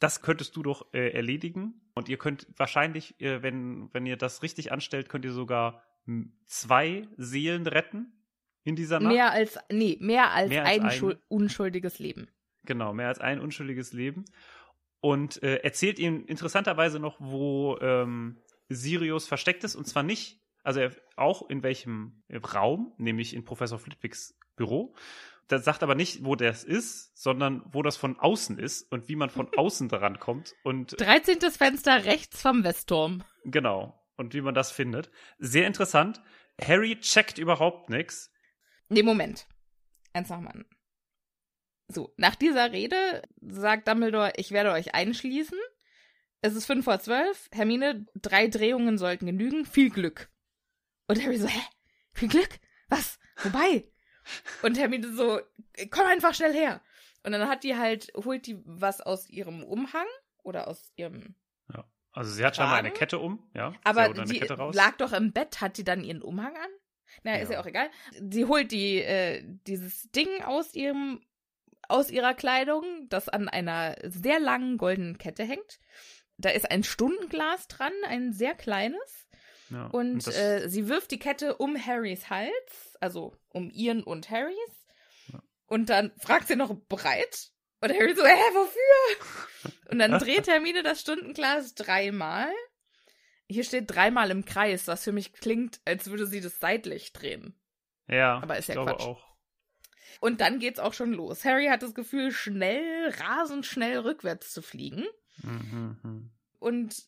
[0.00, 1.80] das könntest du doch äh, erledigen.
[1.98, 5.82] Und ihr könnt wahrscheinlich, äh, wenn, wenn ihr das richtig anstellt, könnt ihr sogar
[6.46, 8.12] zwei Seelen retten
[8.64, 9.12] in dieser Nacht.
[9.12, 12.28] Mehr als, nee, mehr als, mehr als ein, ein unschuldiges Leben.
[12.64, 14.24] Genau, mehr als ein unschuldiges Leben.
[15.00, 18.38] Und äh, erzählt ihm interessanterweise noch, wo ähm,
[18.68, 19.76] Sirius versteckt ist.
[19.76, 22.22] Und zwar nicht, also er, auch in welchem
[22.54, 24.94] Raum, nämlich in Professor Flitwigs Büro
[25.48, 29.16] das sagt aber nicht, wo das ist, sondern wo das von außen ist und wie
[29.16, 30.54] man von außen daran kommt.
[30.62, 31.40] Und 13.
[31.50, 33.24] Fenster rechts vom Westturm.
[33.44, 33.98] Genau.
[34.16, 35.10] Und wie man das findet.
[35.38, 36.20] Sehr interessant.
[36.60, 38.32] Harry checkt überhaupt nichts.
[38.88, 39.46] Nee, Moment.
[40.12, 40.64] Eins noch mal.
[41.88, 45.58] So, nach dieser Rede sagt Dumbledore, ich werde euch einschließen.
[46.42, 47.48] Es ist fünf vor zwölf.
[47.52, 49.64] Hermine, drei Drehungen sollten genügen.
[49.64, 50.30] Viel Glück.
[51.06, 51.60] Und Harry so, hä?
[52.12, 52.58] Viel Glück?
[52.88, 53.18] Was?
[53.42, 53.88] Wobei?
[54.62, 55.40] Und Hermine so,
[55.90, 56.80] komm einfach schnell her.
[57.22, 60.06] Und dann hat die halt, holt die was aus ihrem Umhang
[60.42, 61.34] oder aus ihrem.
[61.72, 61.84] Ja.
[62.12, 63.74] Also sie hat scheinbar eine Kette um, ja.
[63.84, 64.38] Aber die
[64.72, 66.70] lag doch im Bett, hat die dann ihren Umhang an?
[67.22, 67.90] Naja, ist ja auch egal.
[68.30, 71.20] Sie holt die, äh, dieses Ding aus ihrem,
[71.88, 75.80] aus ihrer Kleidung, das an einer sehr langen goldenen Kette hängt.
[76.36, 79.27] Da ist ein Stundenglas dran, ein sehr kleines.
[79.70, 79.86] Ja.
[79.86, 84.56] Und äh, sie wirft die Kette um Harrys Hals, also um ihren und Harrys.
[85.32, 85.42] Ja.
[85.66, 87.50] Und dann fragt sie noch bereit.
[87.80, 89.72] Und Harry so, hä, wofür?
[89.90, 92.50] Und dann dreht Hermine das Stundenglas dreimal.
[93.48, 97.54] Hier steht dreimal im Kreis, was für mich klingt, als würde sie das seitlich drehen.
[98.08, 99.06] ja, aber ist ich ja glaube Quatsch.
[99.06, 99.28] auch.
[100.20, 101.44] Und dann geht's auch schon los.
[101.44, 105.06] Harry hat das Gefühl, schnell, rasend schnell rückwärts zu fliegen.
[105.42, 106.30] Mhm, mhm.
[106.58, 107.06] und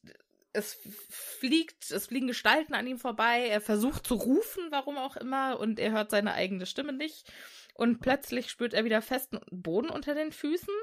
[0.53, 0.79] es
[1.09, 3.47] fliegt, es fliegen Gestalten an ihm vorbei.
[3.49, 7.33] Er versucht zu rufen, warum auch immer, und er hört seine eigene Stimme nicht.
[7.75, 10.75] Und plötzlich spürt er wieder festen Boden unter den Füßen.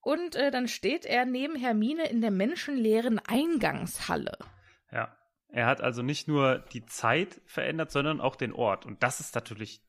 [0.00, 4.36] Und äh, dann steht er neben Hermine in der menschenleeren Eingangshalle.
[4.90, 5.16] Ja.
[5.48, 8.86] Er hat also nicht nur die Zeit verändert, sondern auch den Ort.
[8.86, 9.82] Und das ist natürlich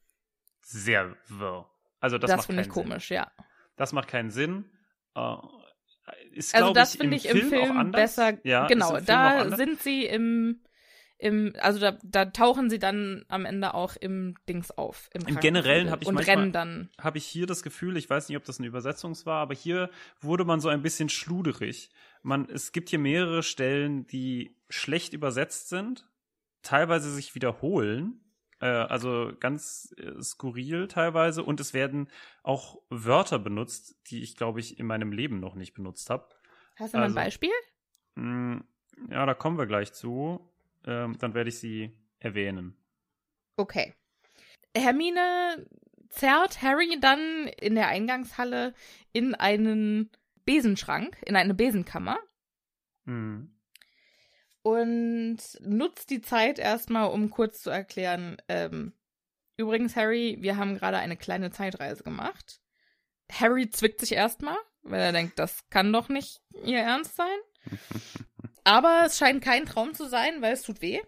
[0.59, 1.69] sehr wirr.
[1.99, 2.83] Also das, Das, macht finde ich keinen Sinn.
[2.83, 3.31] komisch, ja.
[3.77, 4.69] Das macht keinen Sinn.
[5.15, 5.35] Äh,
[6.33, 8.01] ist, Also das finde ich im Film, auch Film anders.
[8.01, 8.37] besser.
[8.43, 10.61] Ja, genau, Film auch da sind sie im,
[11.17, 15.09] im also da, da tauchen sie dann am Ende auch im Dings auf.
[15.13, 16.89] Im, Im Generellen Krankenflügel hab ich und manchmal- rennen dann.
[16.99, 19.89] habe ich hier das Gefühl, ich weiß nicht, ob das eine Übersetzung war, aber hier
[20.21, 21.89] wurde man so ein bisschen schluderig.
[22.21, 26.09] Man, es gibt hier mehrere Stellen, die schlecht übersetzt sind,
[26.61, 28.19] teilweise sich wiederholen,
[28.65, 32.09] also ganz äh, skurril teilweise, und es werden
[32.43, 36.29] auch Wörter benutzt, die ich, glaube ich, in meinem Leben noch nicht benutzt habe.
[36.75, 37.51] Hast du mal also- ein Beispiel?
[38.15, 38.57] Mm,
[39.09, 40.49] Ja, da kommen wir gleich zu.
[40.85, 42.77] Ähm, dann werde ich sie erwähnen.
[43.57, 43.93] Okay.
[44.75, 45.65] Hermine
[46.09, 48.73] zerrt Harry dann in der Eingangshalle
[49.13, 50.11] in einen
[50.45, 52.19] Besenschrank, in eine Besenkammer
[53.05, 53.52] Mhm.
[54.63, 58.93] Und nutzt die Zeit erstmal, um kurz zu erklären, ähm,
[59.57, 62.61] übrigens, Harry, wir haben gerade eine kleine Zeitreise gemacht.
[63.31, 67.37] Harry zwickt sich erstmal, weil er denkt, das kann doch nicht ihr Ernst sein.
[68.63, 71.01] Aber es scheint kein Traum zu sein, weil es tut weh.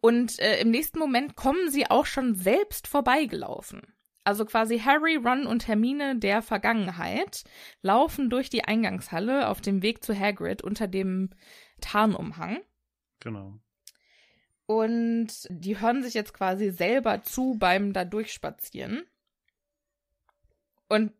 [0.00, 3.94] Und äh, im nächsten Moment kommen sie auch schon selbst vorbeigelaufen.
[4.22, 7.44] Also quasi Harry, Ron und Hermine der Vergangenheit
[7.80, 11.30] laufen durch die Eingangshalle auf dem Weg zu Hagrid unter dem
[11.80, 12.60] Tarnumhang.
[13.20, 13.58] Genau.
[14.66, 19.04] Und die hören sich jetzt quasi selber zu beim da durchspazieren.
[20.88, 21.12] Und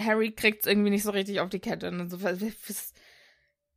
[0.00, 1.88] Harry kriegt's irgendwie nicht so richtig auf die Kette.
[1.88, 2.92] Und so, was, was,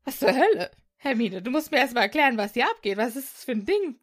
[0.04, 0.72] was zur Hölle?
[0.98, 2.98] Hermine, du musst mir erstmal erklären, was hier abgeht.
[2.98, 4.00] Was ist das für ein Ding?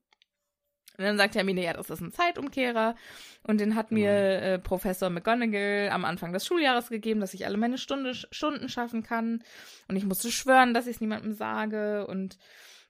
[0.97, 2.95] Und dann sagt Hermine, ja, das ist ein Zeitumkehrer.
[3.43, 7.57] Und den hat mir äh, Professor McGonagall am Anfang des Schuljahres gegeben, dass ich alle
[7.57, 9.43] meine Stunde, Stunden schaffen kann.
[9.89, 12.07] Und ich musste schwören, dass ich es niemandem sage.
[12.07, 12.39] Und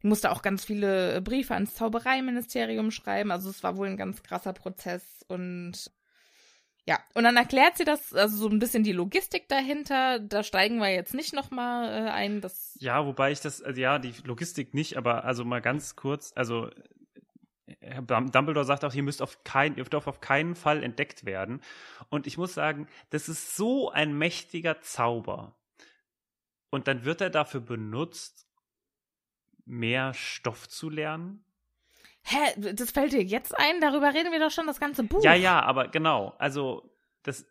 [0.03, 3.31] musste auch ganz viele Briefe ans Zaubereiministerium schreiben.
[3.31, 5.25] Also es war wohl ein ganz krasser Prozess.
[5.29, 5.91] Und
[6.87, 10.19] ja, und dann erklärt sie das, also so ein bisschen die Logistik dahinter.
[10.19, 12.43] Da steigen wir jetzt nicht nochmal äh, ein.
[12.43, 16.33] Das Ja, wobei ich das, also ja, die Logistik nicht, aber also mal ganz kurz,
[16.37, 16.69] also
[17.81, 21.63] Herr Dumbledore sagt auch, ihr müsst auf keinen, ihr dürft auf keinen Fall entdeckt werden.
[22.11, 25.57] Und ich muss sagen, das ist so ein mächtiger Zauber.
[26.71, 28.47] Und dann wird er dafür benutzt,
[29.65, 31.45] mehr Stoff zu lernen.
[32.23, 33.81] Hä, das fällt dir jetzt ein?
[33.81, 35.23] Darüber reden wir doch schon das ganze Buch.
[35.23, 36.35] Ja, ja, aber genau.
[36.39, 36.91] Also,
[37.23, 37.47] das.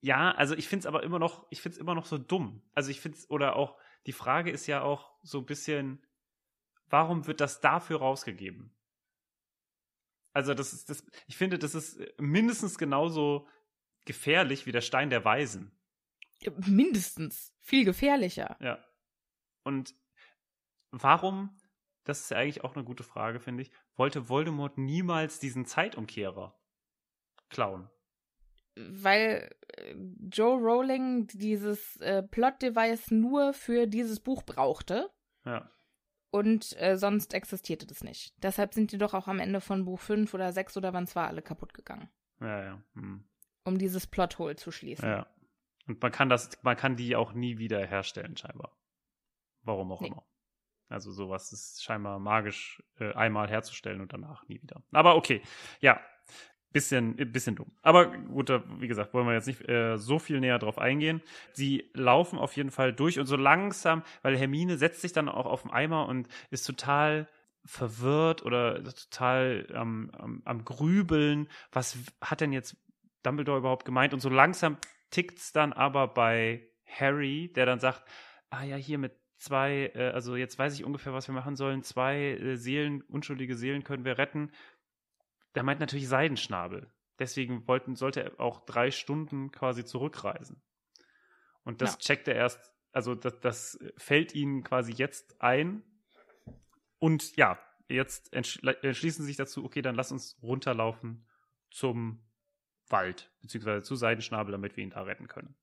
[0.00, 2.62] Ja, also ich finde es aber immer noch, ich finde es immer noch so dumm.
[2.74, 6.06] Also ich finde es, oder auch, die Frage ist ja auch so ein bisschen,
[6.90, 8.74] warum wird das dafür rausgegeben?
[10.34, 13.48] Also das ist, das, ich finde, das ist mindestens genauso
[14.04, 15.70] gefährlich wie der Stein der Weisen.
[16.66, 17.54] Mindestens.
[17.60, 18.56] Viel gefährlicher.
[18.60, 18.84] Ja.
[19.62, 19.94] Und
[20.90, 21.56] warum,
[22.02, 26.60] das ist ja eigentlich auch eine gute Frage, finde ich, wollte Voldemort niemals diesen Zeitumkehrer
[27.48, 27.88] klauen?
[28.74, 29.94] Weil äh,
[30.30, 35.10] Joe Rowling dieses äh, Plot-Device nur für dieses Buch brauchte.
[35.44, 35.70] Ja.
[36.34, 38.34] Und äh, sonst existierte das nicht.
[38.42, 41.14] Deshalb sind die doch auch am Ende von Buch 5 oder 6 oder wann es
[41.14, 42.10] war, alle kaputt gegangen.
[42.40, 42.82] Ja, ja.
[42.94, 43.24] Hm.
[43.62, 45.08] Um dieses Plothole zu schließen.
[45.08, 45.28] Ja.
[45.86, 48.76] Und man kann das, man kann die auch nie wieder herstellen, scheinbar.
[49.62, 50.08] Warum auch Nee.
[50.08, 50.26] immer.
[50.88, 54.82] Also sowas ist scheinbar magisch äh, einmal herzustellen und danach nie wieder.
[54.90, 55.40] Aber okay,
[55.78, 56.00] ja,
[56.74, 57.72] bisschen, äh, bisschen dumm.
[57.80, 61.22] Aber gut, wie gesagt, wollen wir jetzt nicht äh, so viel näher drauf eingehen.
[61.52, 65.46] Sie laufen auf jeden Fall durch und so langsam, weil Hermine setzt sich dann auch
[65.46, 67.28] auf den Eimer und ist total
[67.64, 71.48] verwirrt oder total ähm, am, am Grübeln.
[71.72, 72.76] Was hat denn jetzt
[73.22, 74.12] Dumbledore überhaupt gemeint?
[74.12, 74.76] Und so langsam
[75.10, 78.02] tickt's dann aber bei Harry, der dann sagt,
[78.50, 81.82] ah ja, hier mit zwei, äh, also jetzt weiß ich ungefähr, was wir machen sollen.
[81.82, 84.50] Zwei äh, Seelen, unschuldige Seelen können wir retten.
[85.54, 86.90] Der meint natürlich Seidenschnabel.
[87.18, 90.62] Deswegen wollten, sollte er auch drei Stunden quasi zurückreisen.
[91.62, 91.98] Und das Ja.
[91.98, 95.82] checkt er erst, also das, das fällt ihnen quasi jetzt ein.
[96.98, 101.26] Und ja, jetzt entschl- entschließen sie sich dazu, okay, dann lass uns runterlaufen
[101.70, 102.24] zum
[102.88, 105.56] Wald, beziehungsweise zu Seidenschnabel, damit wir ihn da retten können.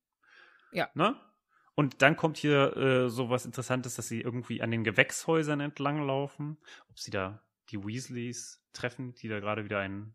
[0.72, 0.90] Ja.
[0.94, 1.20] Ne?
[1.74, 6.06] Und dann kommt hier äh, so was Interessantes, dass sie irgendwie an den Gewächshäusern entlang
[6.06, 6.58] laufen.
[6.88, 10.14] Ob sie da die Weasleys treffen, die da gerade wieder einen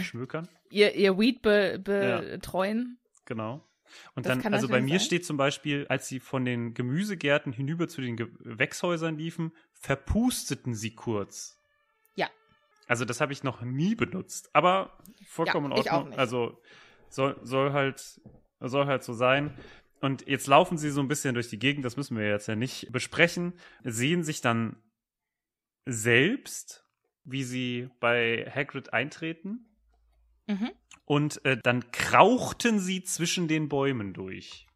[0.00, 0.48] schmökern.
[0.70, 2.98] Ihr, ihr Weed be, betreuen.
[3.24, 3.68] Genau.
[4.14, 5.06] Und Das dann, also bei mir sein.
[5.06, 10.94] steht zum Beispiel, als sie von den Gemüsegärten hinüber zu den Gewächshäusern liefen, verpusteten sie
[10.94, 11.60] kurz.
[12.14, 12.30] Ja.
[12.86, 16.18] Also das habe ich noch nie benutzt, aber vollkommen Ja, in Ordnung.
[16.18, 16.62] Also
[17.10, 18.20] soll, soll halt
[18.60, 19.56] soll halt so sein.
[20.00, 22.56] Und jetzt laufen sie so ein bisschen durch die Gegend, das müssen wir jetzt ja
[22.56, 23.52] nicht besprechen,
[23.84, 24.82] sehen sich dann
[25.84, 26.84] selbst,
[27.24, 29.68] wie sie bei Hagrid eintreten
[30.48, 30.72] Mhm.
[31.04, 34.66] und äh, dann krauchten sie zwischen den Bäumen durch.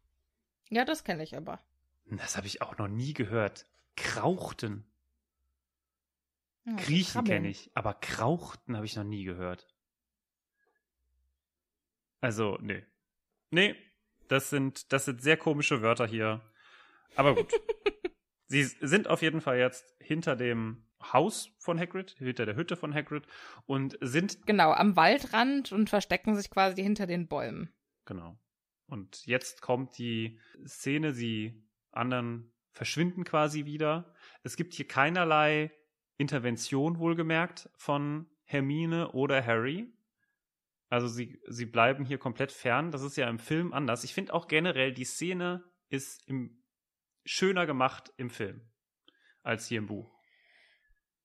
[0.69, 1.59] Ja, das kenne ich aber.
[2.05, 3.65] Das habe ich auch noch nie gehört.
[3.97, 4.85] Krauchten.
[6.65, 9.67] Ja, Kriechen kenne ich, aber krauchten habe ich noch nie gehört.
[12.21, 12.83] Also, nee.
[13.51, 13.75] Nee,
[14.27, 16.41] das sind, das sind sehr komische Wörter hier.
[17.15, 17.51] Aber gut.
[18.47, 22.93] Sie sind auf jeden Fall jetzt hinter dem Haus von Hagrid, hinter der Hütte von
[22.93, 23.27] Hagrid
[23.65, 27.73] und sind Genau, am Waldrand und verstecken sich quasi hinter den Bäumen.
[28.05, 28.37] Genau.
[28.87, 34.13] Und jetzt kommt die Szene, die anderen verschwinden quasi wieder.
[34.43, 35.71] Es gibt hier keinerlei
[36.17, 39.93] Intervention wohlgemerkt von Hermine oder Harry.
[40.89, 42.91] Also sie, sie bleiben hier komplett fern.
[42.91, 44.03] Das ist ja im Film anders.
[44.03, 46.63] Ich finde auch generell, die Szene ist im,
[47.25, 48.61] schöner gemacht im Film
[49.43, 50.16] als hier im Buch.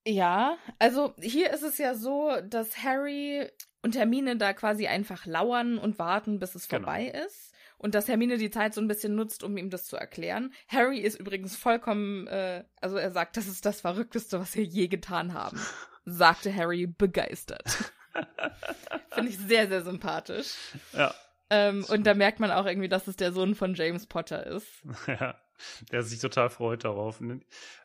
[0.07, 3.49] Ja, also hier ist es ja so, dass Harry
[3.83, 6.85] und Hermine da quasi einfach lauern und warten, bis es Genau.
[6.85, 7.53] vorbei ist.
[7.79, 10.53] Und dass Hermine die Zeit so ein bisschen nutzt, um ihm das zu erklären.
[10.69, 14.87] Harry ist übrigens vollkommen, äh, also er sagt, das ist das Verrückteste, was wir je
[14.87, 15.61] getan haben.
[16.05, 17.65] Sagte Harry begeistert.
[19.11, 20.55] Finde ich sehr, sehr sympathisch.
[20.93, 21.13] Ja.
[21.51, 24.69] Ähm, und da merkt man auch irgendwie, dass es der Sohn von James Potter ist.
[25.09, 25.35] ja.
[25.91, 27.21] Der sich total freut darauf.
[27.21, 27.41] ne?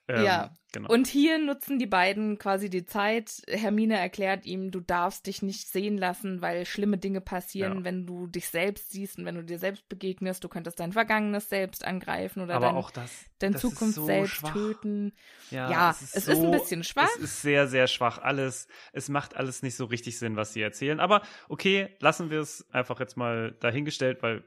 [0.07, 0.53] Ähm, Ja.
[0.73, 0.89] Genau.
[0.93, 3.41] Und hier nutzen die beiden quasi die Zeit.
[3.47, 7.83] Hermine erklärt ihm, du darfst dich nicht sehen lassen, weil schlimme Dinge passieren, Ja.
[7.85, 10.43] wenn du dich selbst siehst und wenn du dir selbst begegnest.
[10.43, 13.09] Du könntest dein Vergangenes selbst angreifen oder aber dein, auch das.
[13.39, 14.53] dein das Zukunft so selbst schwach.
[14.53, 15.13] töten.
[15.51, 17.09] Ja, Ja, es ist, es so, ist ein bisschen schwach.
[17.15, 18.17] Es ist sehr, sehr schwach.
[18.17, 20.99] Alles, es macht alles nicht so richtig Sinn, was sie erzählen.
[20.99, 24.43] Aber okay, lassen wir es einfach jetzt mal dahingestellt, weil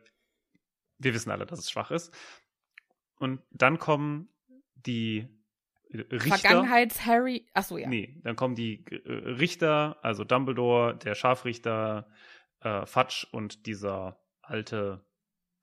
[0.99, 2.13] wir wissen alle, dass es schwach ist.
[3.21, 4.29] Und dann kommen
[4.75, 5.29] die
[5.93, 6.39] Richter.
[6.39, 7.47] Vergangenheits-Harry.
[7.55, 7.89] Achso, ja.
[7.89, 12.09] Nee, dann kommen die äh, Richter, also Dumbledore, der Scharfrichter,
[12.61, 15.05] äh, Fudge und dieser alte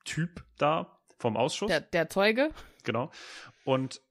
[0.05, 2.51] Typ da vom Ausschuss Der, der Zeuge.
[2.83, 3.11] genau.
[3.65, 4.01] Und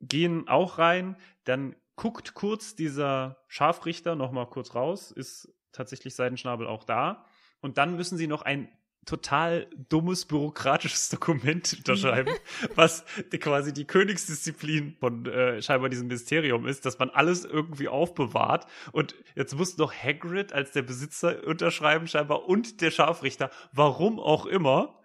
[0.00, 1.16] gehen auch rein.
[1.44, 7.26] Dann guckt kurz dieser Scharfrichter noch mal kurz raus, ist tatsächlich Seidenschnabel auch da.
[7.60, 8.70] Und dann müssen sie noch ein
[9.10, 12.32] total dummes bürokratisches Dokument unterschreiben,
[12.76, 13.04] was
[13.40, 18.66] quasi die Königsdisziplin von äh, scheinbar diesem Ministerium ist, dass man alles irgendwie aufbewahrt.
[18.92, 24.46] Und jetzt muss noch Hagrid als der Besitzer unterschreiben scheinbar und der Scharfrichter, warum auch
[24.46, 25.02] immer.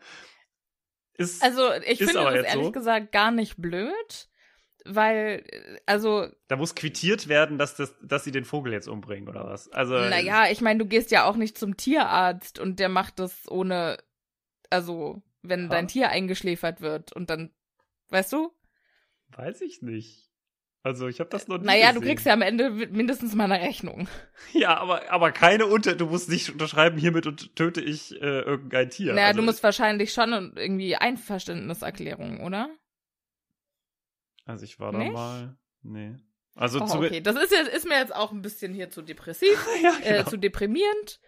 [1.18, 2.72] Ist, Also, ich finde das ehrlich so.
[2.72, 4.30] gesagt gar nicht blöd,
[4.86, 9.28] weil, äh, also, Da muss quittiert werden, dass, das, dass sie den Vogel jetzt umbringen
[9.30, 9.70] oder was.
[9.72, 13.50] Also, Naja, ich meine, du gehst ja auch nicht zum Tierarzt und der macht das
[13.50, 13.98] ohne,
[14.70, 15.68] also, wenn Ja.
[15.70, 17.52] dein Tier eingeschläfert wird und dann,
[18.10, 18.52] weißt du?
[19.36, 20.32] weiß ich nicht.
[20.84, 22.08] Also ich habe das noch nie Naja, du gesehen.
[22.10, 24.08] kriegst ja am Ende mindestens mal eine Rechnung.
[24.54, 25.96] Ja, aber, aber keine unter.
[25.96, 29.14] Du musst nicht unterschreiben, hiermit und töte ich äh, irgendein Tier.
[29.14, 32.70] naja, also, du musst wahrscheinlich schon irgendwie Einverständniserklärung, oder?
[34.46, 35.14] Also ich war da Nicht?
[35.14, 35.58] mal.
[35.82, 36.16] Nee.
[36.56, 39.02] Also Oh, zu, okay, das ist, jetzt, ist mir jetzt auch ein bisschen hier zu
[39.02, 40.30] depressiv, ja, äh, genau.
[40.30, 41.20] zu deprimierend.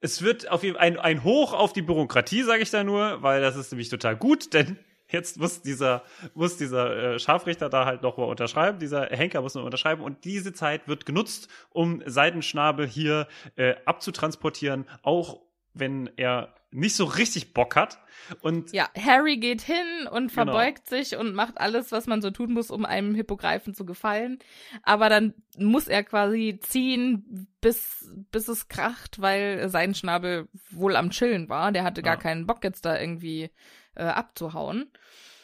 [0.00, 3.22] Es wird auf jeden Fall ein, ein Hoch auf die Bürokratie, sage ich da nur,
[3.22, 4.78] weil das ist nämlich total gut, denn
[5.08, 6.02] jetzt muss dieser,
[6.34, 10.24] muss dieser äh, Scharfrichter da halt noch mal unterschreiben, dieser Henker muss noch unterschreiben und
[10.24, 15.40] diese Zeit wird genutzt, um Seidenschnabel hier äh, abzutransportieren, auch
[15.72, 17.98] wenn er nicht so richtig Bock hat.
[18.40, 20.32] Und Ja, Harry geht hin und Genau.
[20.52, 24.38] verbeugt sich und macht alles, was man so tun muss, um einem Hippogreifen zu gefallen.
[24.82, 31.10] Aber dann muss er quasi ziehen, bis, bis es kracht, weil sein Schnabel wohl am
[31.10, 31.72] Chillen war.
[31.72, 32.20] Der hatte gar Ja.
[32.20, 33.50] keinen Bock jetzt da irgendwie
[33.94, 34.90] äh, abzuhauen.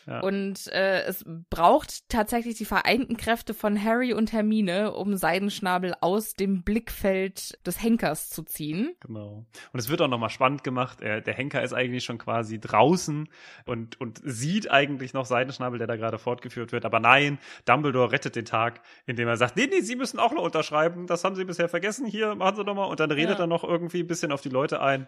[0.08, 0.20] Ja.
[0.20, 6.32] Und äh, es braucht tatsächlich die vereinten Kräfte von Harry und Hermine, um Seidenschnabel aus
[6.32, 8.96] dem Blickfeld des Henkers zu ziehen.
[9.00, 9.44] Genau.
[9.72, 11.02] Und es wird auch nochmal spannend gemacht.
[11.02, 13.28] Er, der Henker ist eigentlich schon quasi draußen
[13.66, 16.86] und, und sieht eigentlich noch Seidenschnabel, der da gerade fortgeführt wird.
[16.86, 20.42] Aber nein, Dumbledore rettet den Tag, indem er sagt, nee, nee, Sie müssen auch noch
[20.42, 21.06] unterschreiben.
[21.06, 22.06] Das haben Sie bisher vergessen.
[22.06, 22.86] Hier, machen Sie doch mal.
[22.86, 23.44] Und dann redet ja.
[23.44, 25.06] er noch irgendwie ein bisschen auf die Leute ein.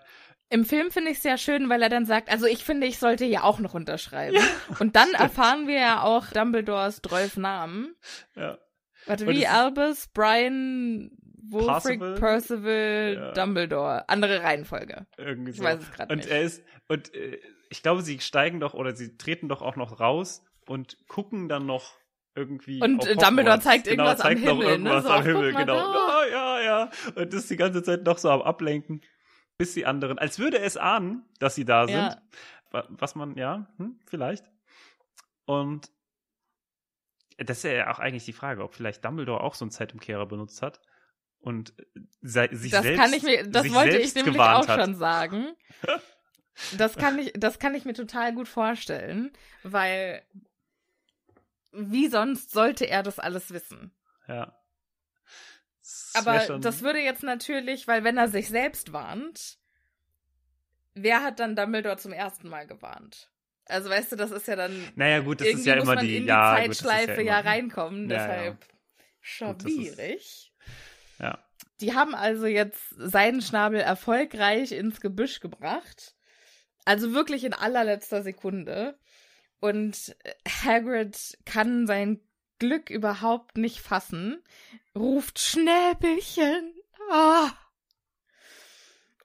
[0.50, 2.98] Im Film finde ich es sehr schön, weil er dann sagt, also ich finde, ich
[2.98, 4.34] sollte ja auch noch unterschreiben.
[4.34, 4.42] Ja,
[4.80, 5.20] und dann stimmt.
[5.20, 7.94] erfahren wir ja auch Dumbledores Drolf Namen.
[8.34, 8.58] Ja.
[9.06, 11.10] Warte, wie Albus, Brian,
[11.48, 13.32] Wolfric, Percival, Percival ja.
[13.32, 14.08] Dumbledore.
[14.08, 15.06] Andere Reihenfolge.
[15.16, 15.62] Irgendwie so.
[15.62, 16.26] Ich weiß es gerade nicht.
[16.26, 19.76] Und er ist, und äh, ich glaube, sie steigen doch oder sie treten doch auch
[19.76, 21.94] noch raus und gucken dann noch
[22.34, 22.80] irgendwie.
[22.82, 24.66] Und Dumbledore zeigt genau, irgendwas zeigt am Himmel.
[24.66, 24.72] Ne?
[24.72, 25.08] Irgendwas ne?
[25.08, 25.92] so, am Himmel, genau.
[25.92, 26.90] Oh, ja, ja.
[27.14, 29.02] Und das ist die ganze Zeit noch so am Ablenken
[29.60, 31.94] bis die anderen, als würde es ahnen, dass sie da sind.
[32.72, 32.86] Ja.
[32.88, 34.46] Was man, ja, hm, vielleicht.
[35.50, 35.90] Und
[37.38, 40.62] das ist ja auch eigentlich die Frage, ob vielleicht Dumbledore auch so einen Zeitumkehrer benutzt
[40.62, 40.80] hat
[41.40, 41.74] und
[42.22, 44.80] sich das selbst kann ich mir, das wollte ich nämlich auch hat.
[44.80, 45.52] schon sagen.
[46.76, 49.32] Das kann ich, das kann ich mir total gut vorstellen,
[49.62, 50.22] weil
[51.72, 53.94] wie sonst sollte er das alles wissen?
[54.28, 54.60] Ja.
[56.12, 59.58] Aber das würde jetzt natürlich, weil wenn er sich selbst warnt,
[60.92, 63.30] wer hat dann Dumbledore zum ersten Mal gewarnt?
[63.66, 64.72] Also weißt du, das ist ja dann.
[64.96, 68.10] Naja, gut, das ist ja immer die, in die ja, Zeitschleife gut, ja, ja, reinkommen,
[68.10, 68.66] ja, deshalb
[69.20, 70.52] schwierig.
[71.18, 71.38] Ja.
[71.80, 76.14] Die haben also jetzt Seidenschnabel erfolgreich ins Gebüsch gebracht.
[76.84, 78.98] Also wirklich in allerletzter Sekunde.
[79.60, 80.16] Und
[80.48, 82.20] Hagrid kann sein
[82.58, 84.42] Glück überhaupt nicht fassen,
[84.96, 86.74] ruft Schnäbelchen.
[87.10, 87.50] Ah.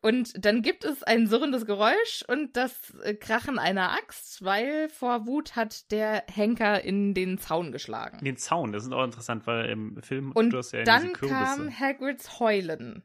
[0.05, 5.25] Und dann gibt es ein surrendes Geräusch und das äh, Krachen einer Axt, weil vor
[5.25, 8.23] Wut hat der Henker in den Zaun geschlagen.
[8.23, 11.71] Den Zaun, das ist auch interessant, weil im Film und du hast ja dann kam
[11.71, 13.01] Hagrids Heulen.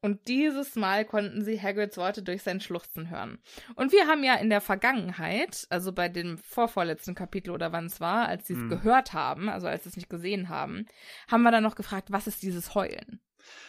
[0.00, 3.38] Und dieses Mal konnten sie Hagrids Worte durch sein Schluchzen hören.
[3.74, 8.00] Und wir haben ja in der Vergangenheit, also bei dem vorvorletzten Kapitel oder wann es
[8.00, 8.70] war, als sie es hm.
[8.70, 10.86] gehört haben, also als sie es nicht gesehen haben,
[11.30, 13.20] haben wir dann noch gefragt, was ist dieses Heulen?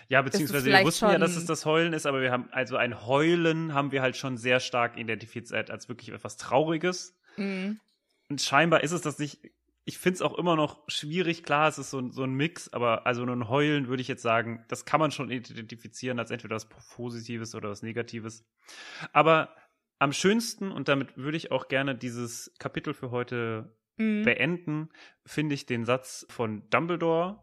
[0.10, 3.06] Ja, beziehungsweise wir wussten ja, dass es das Heulen ist, aber wir haben, also ein
[3.06, 7.18] Heulen haben wir halt schon sehr stark identifiziert als wirklich etwas Trauriges.
[7.36, 7.80] Mhm.
[8.30, 9.40] Und scheinbar ist es das nicht.
[9.86, 11.44] Ich finde es auch immer noch schwierig.
[11.44, 14.22] Klar, es ist so, so ein Mix, aber also nur ein Heulen würde ich jetzt
[14.22, 18.46] sagen, das kann man schon identifizieren als entweder was Positives oder was Negatives.
[19.14, 19.56] Aber
[20.00, 24.24] am schönsten, und damit würde ich auch gerne dieses Kapitel für heute mhm.
[24.24, 24.90] beenden,
[25.26, 27.42] finde ich den Satz von Dumbledore,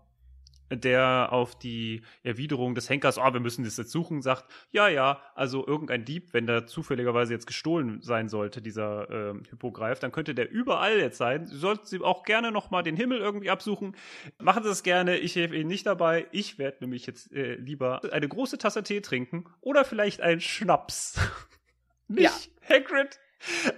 [0.77, 4.89] der auf die Erwiderung des Henkers, ah, oh, wir müssen das jetzt suchen, sagt, ja,
[4.89, 10.12] ja, also irgendein Dieb, wenn der zufälligerweise jetzt gestohlen sein sollte, dieser äh, Hippogreif, dann
[10.12, 11.47] könnte der überall jetzt sein.
[11.47, 13.97] Sie sollten Sie auch gerne nochmal den Himmel irgendwie absuchen.
[14.39, 16.27] Machen Sie es gerne, ich helfe Ihnen nicht dabei.
[16.33, 21.18] Ich werde nämlich jetzt äh, lieber eine große Tasse Tee trinken oder vielleicht einen Schnaps.
[22.09, 22.77] nicht ja.
[22.77, 23.18] Hagrid.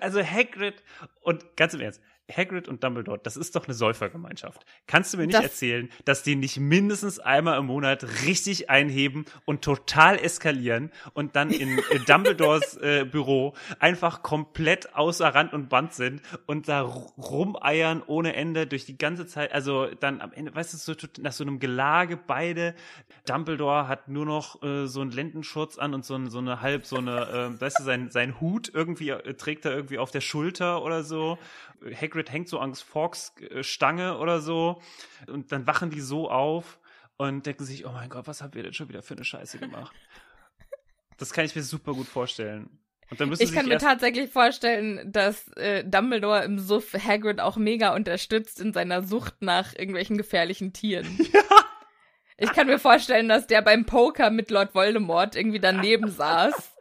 [0.01, 0.83] Also Hagrid
[1.23, 2.01] und ganz im Ernst,
[2.35, 4.65] Hagrid und Dumbledore, das ist doch eine Säufergemeinschaft.
[4.87, 9.27] Kannst du mir nicht das erzählen, dass die nicht mindestens einmal im Monat richtig einheben
[9.45, 15.93] und total eskalieren und dann in, Dumbledores äh, Büro einfach komplett außer Rand und Band
[15.95, 20.73] sind und da rumeiern ohne Ende durch die ganze Zeit, also dann am Ende, weißt
[20.73, 22.75] du, so, nach so einem Gelage beide,
[23.27, 26.97] Dumbledore hat nur noch äh, so einen Lendenschurz an und so, so eine halb, so
[26.97, 30.83] eine, äh, weißt du, sein, sein Hut irgendwie äh, trägt er irgendwie auf der Schulter
[30.83, 31.39] oder so.
[31.83, 34.81] Hagrid hängt so an Forks äh, Stange oder so
[35.27, 36.79] und dann wachen die so auf
[37.17, 39.59] und denken sich, oh mein Gott, was haben wir denn schon wieder für eine Scheiße
[39.59, 39.95] gemacht?
[41.19, 42.79] das kann ich mir super gut vorstellen.
[43.11, 47.95] Und dann ich kann mir tatsächlich vorstellen, dass äh, Dumbledore im Suff Hagrid auch mega
[47.95, 51.07] unterstützt in seiner Sucht nach irgendwelchen gefährlichen Tieren.
[51.33, 51.43] Ja.
[52.39, 56.77] Ich kann mir vorstellen, dass der beim Poker mit Lord Voldemort irgendwie daneben saß.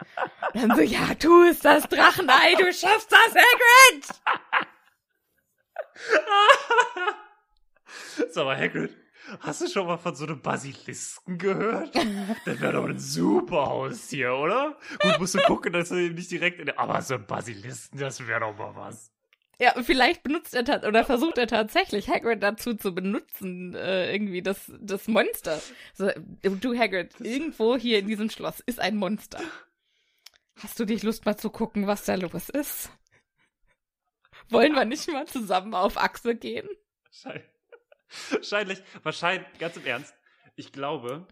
[0.53, 4.65] Und dann so, ja, tu es, das Drachenei, du schaffst das, Hagrid!
[8.31, 8.95] Sag mal, Hagrid,
[9.39, 11.95] hast du schon mal von so einem Basilisken gehört?
[12.45, 14.77] Das wäre doch ein super Haustier, oder?
[15.01, 18.25] Gut, musst du gucken, dass du nicht direkt in der, aber so ein Basilisken, das
[18.27, 19.11] wäre doch mal was.
[19.57, 24.69] Ja, vielleicht benutzt er oder versucht er tatsächlich Hagrid dazu zu benutzen, äh, irgendwie das,
[24.81, 25.61] das Monster.
[25.93, 26.11] So,
[26.43, 29.39] du Hagrid, irgendwo hier in diesem Schloss ist ein Monster.
[30.57, 32.91] Hast du dich Lust mal zu gucken, was da los ist?
[34.49, 36.67] Wollen wir nicht mal zusammen auf Achse gehen?
[38.29, 40.13] Wahrscheinlich, wahrscheinlich, ganz im Ernst.
[40.55, 41.27] Ich glaube,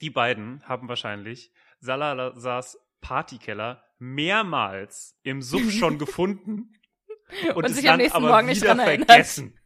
[0.00, 6.72] die beiden haben wahrscheinlich Salazars Partykeller mehrmals im Suff schon gefunden
[7.48, 9.58] und, Und es sich am nächsten aber Morgen nicht wieder vergessen.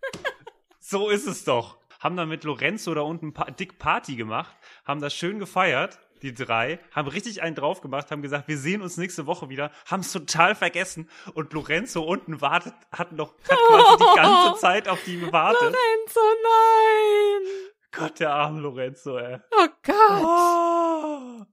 [0.79, 1.79] so ist es doch.
[1.99, 6.35] Haben dann mit Lorenzo da unten pa dick Party gemacht, haben das schön gefeiert, die
[6.35, 10.01] drei, haben richtig einen drauf gemacht, haben gesagt, wir sehen uns nächste Woche wieder, haben
[10.01, 15.03] es total vergessen und Lorenzo unten wartet, hat noch hat quasi die ganze Zeit auf
[15.05, 15.61] die gewartet.
[15.61, 17.71] Lorenzo, nein!
[17.93, 19.39] Gott, der arme Lorenzo, ey.
[19.51, 20.23] Oh Gott.
[20.23, 21.47] Oh.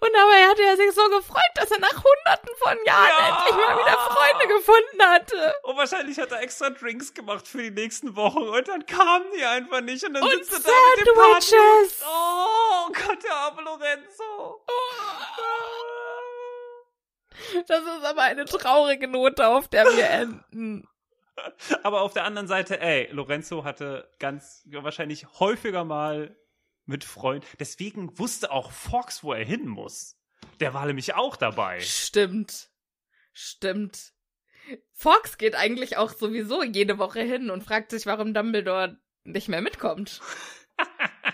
[0.00, 3.28] Und dabei hatte er sich so gefreut, dass er nach hunderten von Jahren Ja.
[3.38, 5.54] endlich mal wieder Freunde gefunden hatte.
[5.64, 9.44] Und wahrscheinlich hat er extra Drinks gemacht für die nächsten Wochen und dann kamen die
[9.44, 11.14] einfach nicht und dann Und sitzt er da mit dem.
[11.14, 12.02] Sandwiches.
[12.06, 14.64] Oh Gott, der arme Lorenzo.
[17.68, 20.88] Das ist aber eine traurige Note, auf der wir enden.
[21.82, 26.34] Aber auf der anderen Seite, ey, Lorenzo hatte ganz wahrscheinlich häufiger mal
[26.86, 27.46] mit Freunden.
[27.58, 30.16] Deswegen wusste auch Fox, wo er hin muss.
[30.60, 31.80] Der war nämlich auch dabei.
[31.80, 32.70] Stimmt.
[33.32, 34.12] Stimmt.
[34.92, 39.60] Fox geht eigentlich auch sowieso jede Woche hin und fragt sich, warum Dumbledore nicht mehr
[39.60, 40.20] mitkommt.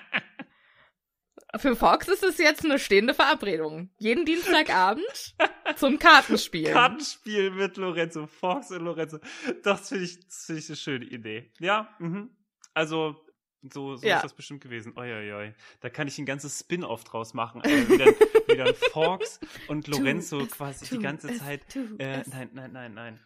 [1.56, 3.90] Für Fox ist es jetzt eine stehende Verabredung.
[3.98, 5.34] Jeden Dienstagabend
[5.76, 6.72] zum Kartenspielen.
[6.72, 9.18] Kartenspiel mit Lorenzo, Fox und Lorenzo.
[9.62, 11.52] Das finde ich, das finde ich eine schöne Idee.
[11.60, 12.34] Ja, mhm.
[12.72, 13.22] Also,
[13.62, 14.16] so, so Ja.
[14.16, 14.92] ist das bestimmt gewesen.
[14.96, 17.62] Oi, Da kann ich ein ganzes Spin-off draus machen.
[17.62, 18.14] Äh, wie, dann,
[18.46, 21.62] wie dann Fox und Lorenzo es, quasi tu die ganze es, Zeit.
[21.72, 23.20] tu Äh, nein, nein, nein, nein.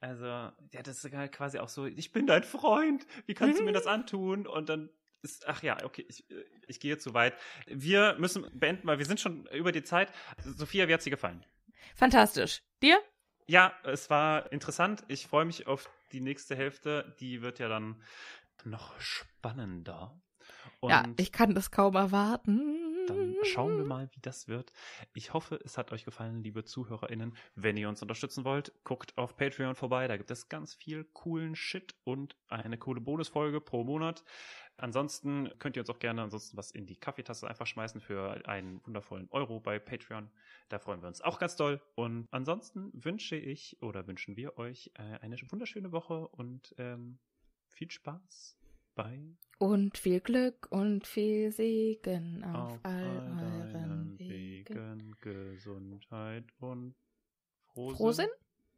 [0.00, 3.70] Also, ja, das ist quasi auch so, ich bin dein Freund, wie kannst du mir
[3.70, 3.74] Mhm.
[3.74, 4.46] das antun?
[4.48, 4.90] Und dann
[5.22, 7.34] ist, ach ja, okay, ich, äh, ich gehe zu weit.
[7.66, 10.12] Wir müssen beenden, weil wir sind schon über die Zeit.
[10.44, 11.44] Sophia, wie hat sie gefallen?
[11.94, 12.62] Fantastisch.
[12.82, 13.00] Dir?
[13.46, 15.04] Ja, es war interessant.
[15.08, 17.14] Ich freue mich auf die nächste Hälfte.
[17.20, 18.00] Die wird ja dann
[18.64, 20.20] noch spannender.
[20.80, 23.06] Und ja, ich kann das kaum erwarten.
[23.06, 24.72] dann schauen wir mal, wie das wird.
[25.14, 27.36] Ich hoffe, es hat euch gefallen, liebe ZuhörerInnen.
[27.54, 30.08] Wenn ihr uns unterstützen wollt, guckt auf Patreon vorbei.
[30.08, 34.24] Da gibt es ganz viel coolen Shit und eine coole Bonusfolge pro Monat.
[34.76, 38.84] Ansonsten könnt ihr uns auch gerne ansonsten was in die Kaffeetasse einfach schmeißen für einen
[38.84, 40.30] wundervollen Euro bei Patreon.
[40.68, 41.80] Da freuen wir uns auch ganz doll.
[41.94, 47.18] Und ansonsten wünsche ich oder wünschen wir euch äh, eine wunderschöne Woche und ähm,
[47.72, 48.56] viel Spaß
[48.94, 49.18] bei
[49.58, 54.74] Und viel Glück und viel Segen auf, auf all all euren Wegen.
[54.74, 56.94] Wegen, Gesundheit und
[57.72, 58.28] Frohsinn, Frohsinn?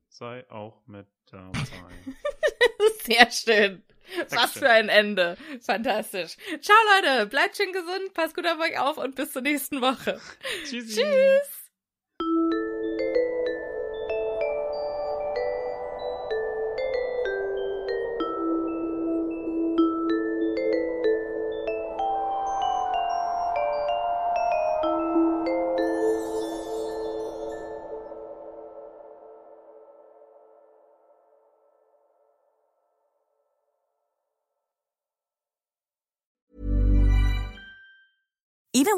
[0.08, 1.60] sei auch mit dabei.
[3.02, 3.82] Sehr schön.
[4.30, 5.36] Was für ein Ende.
[5.60, 6.36] Fantastisch.
[6.60, 10.20] Ciao Leute, bleibt schön gesund, passt gut auf euch auf und bis zur nächsten Woche.
[10.64, 11.02] Tschüssi.
[11.02, 11.63] Tschüss.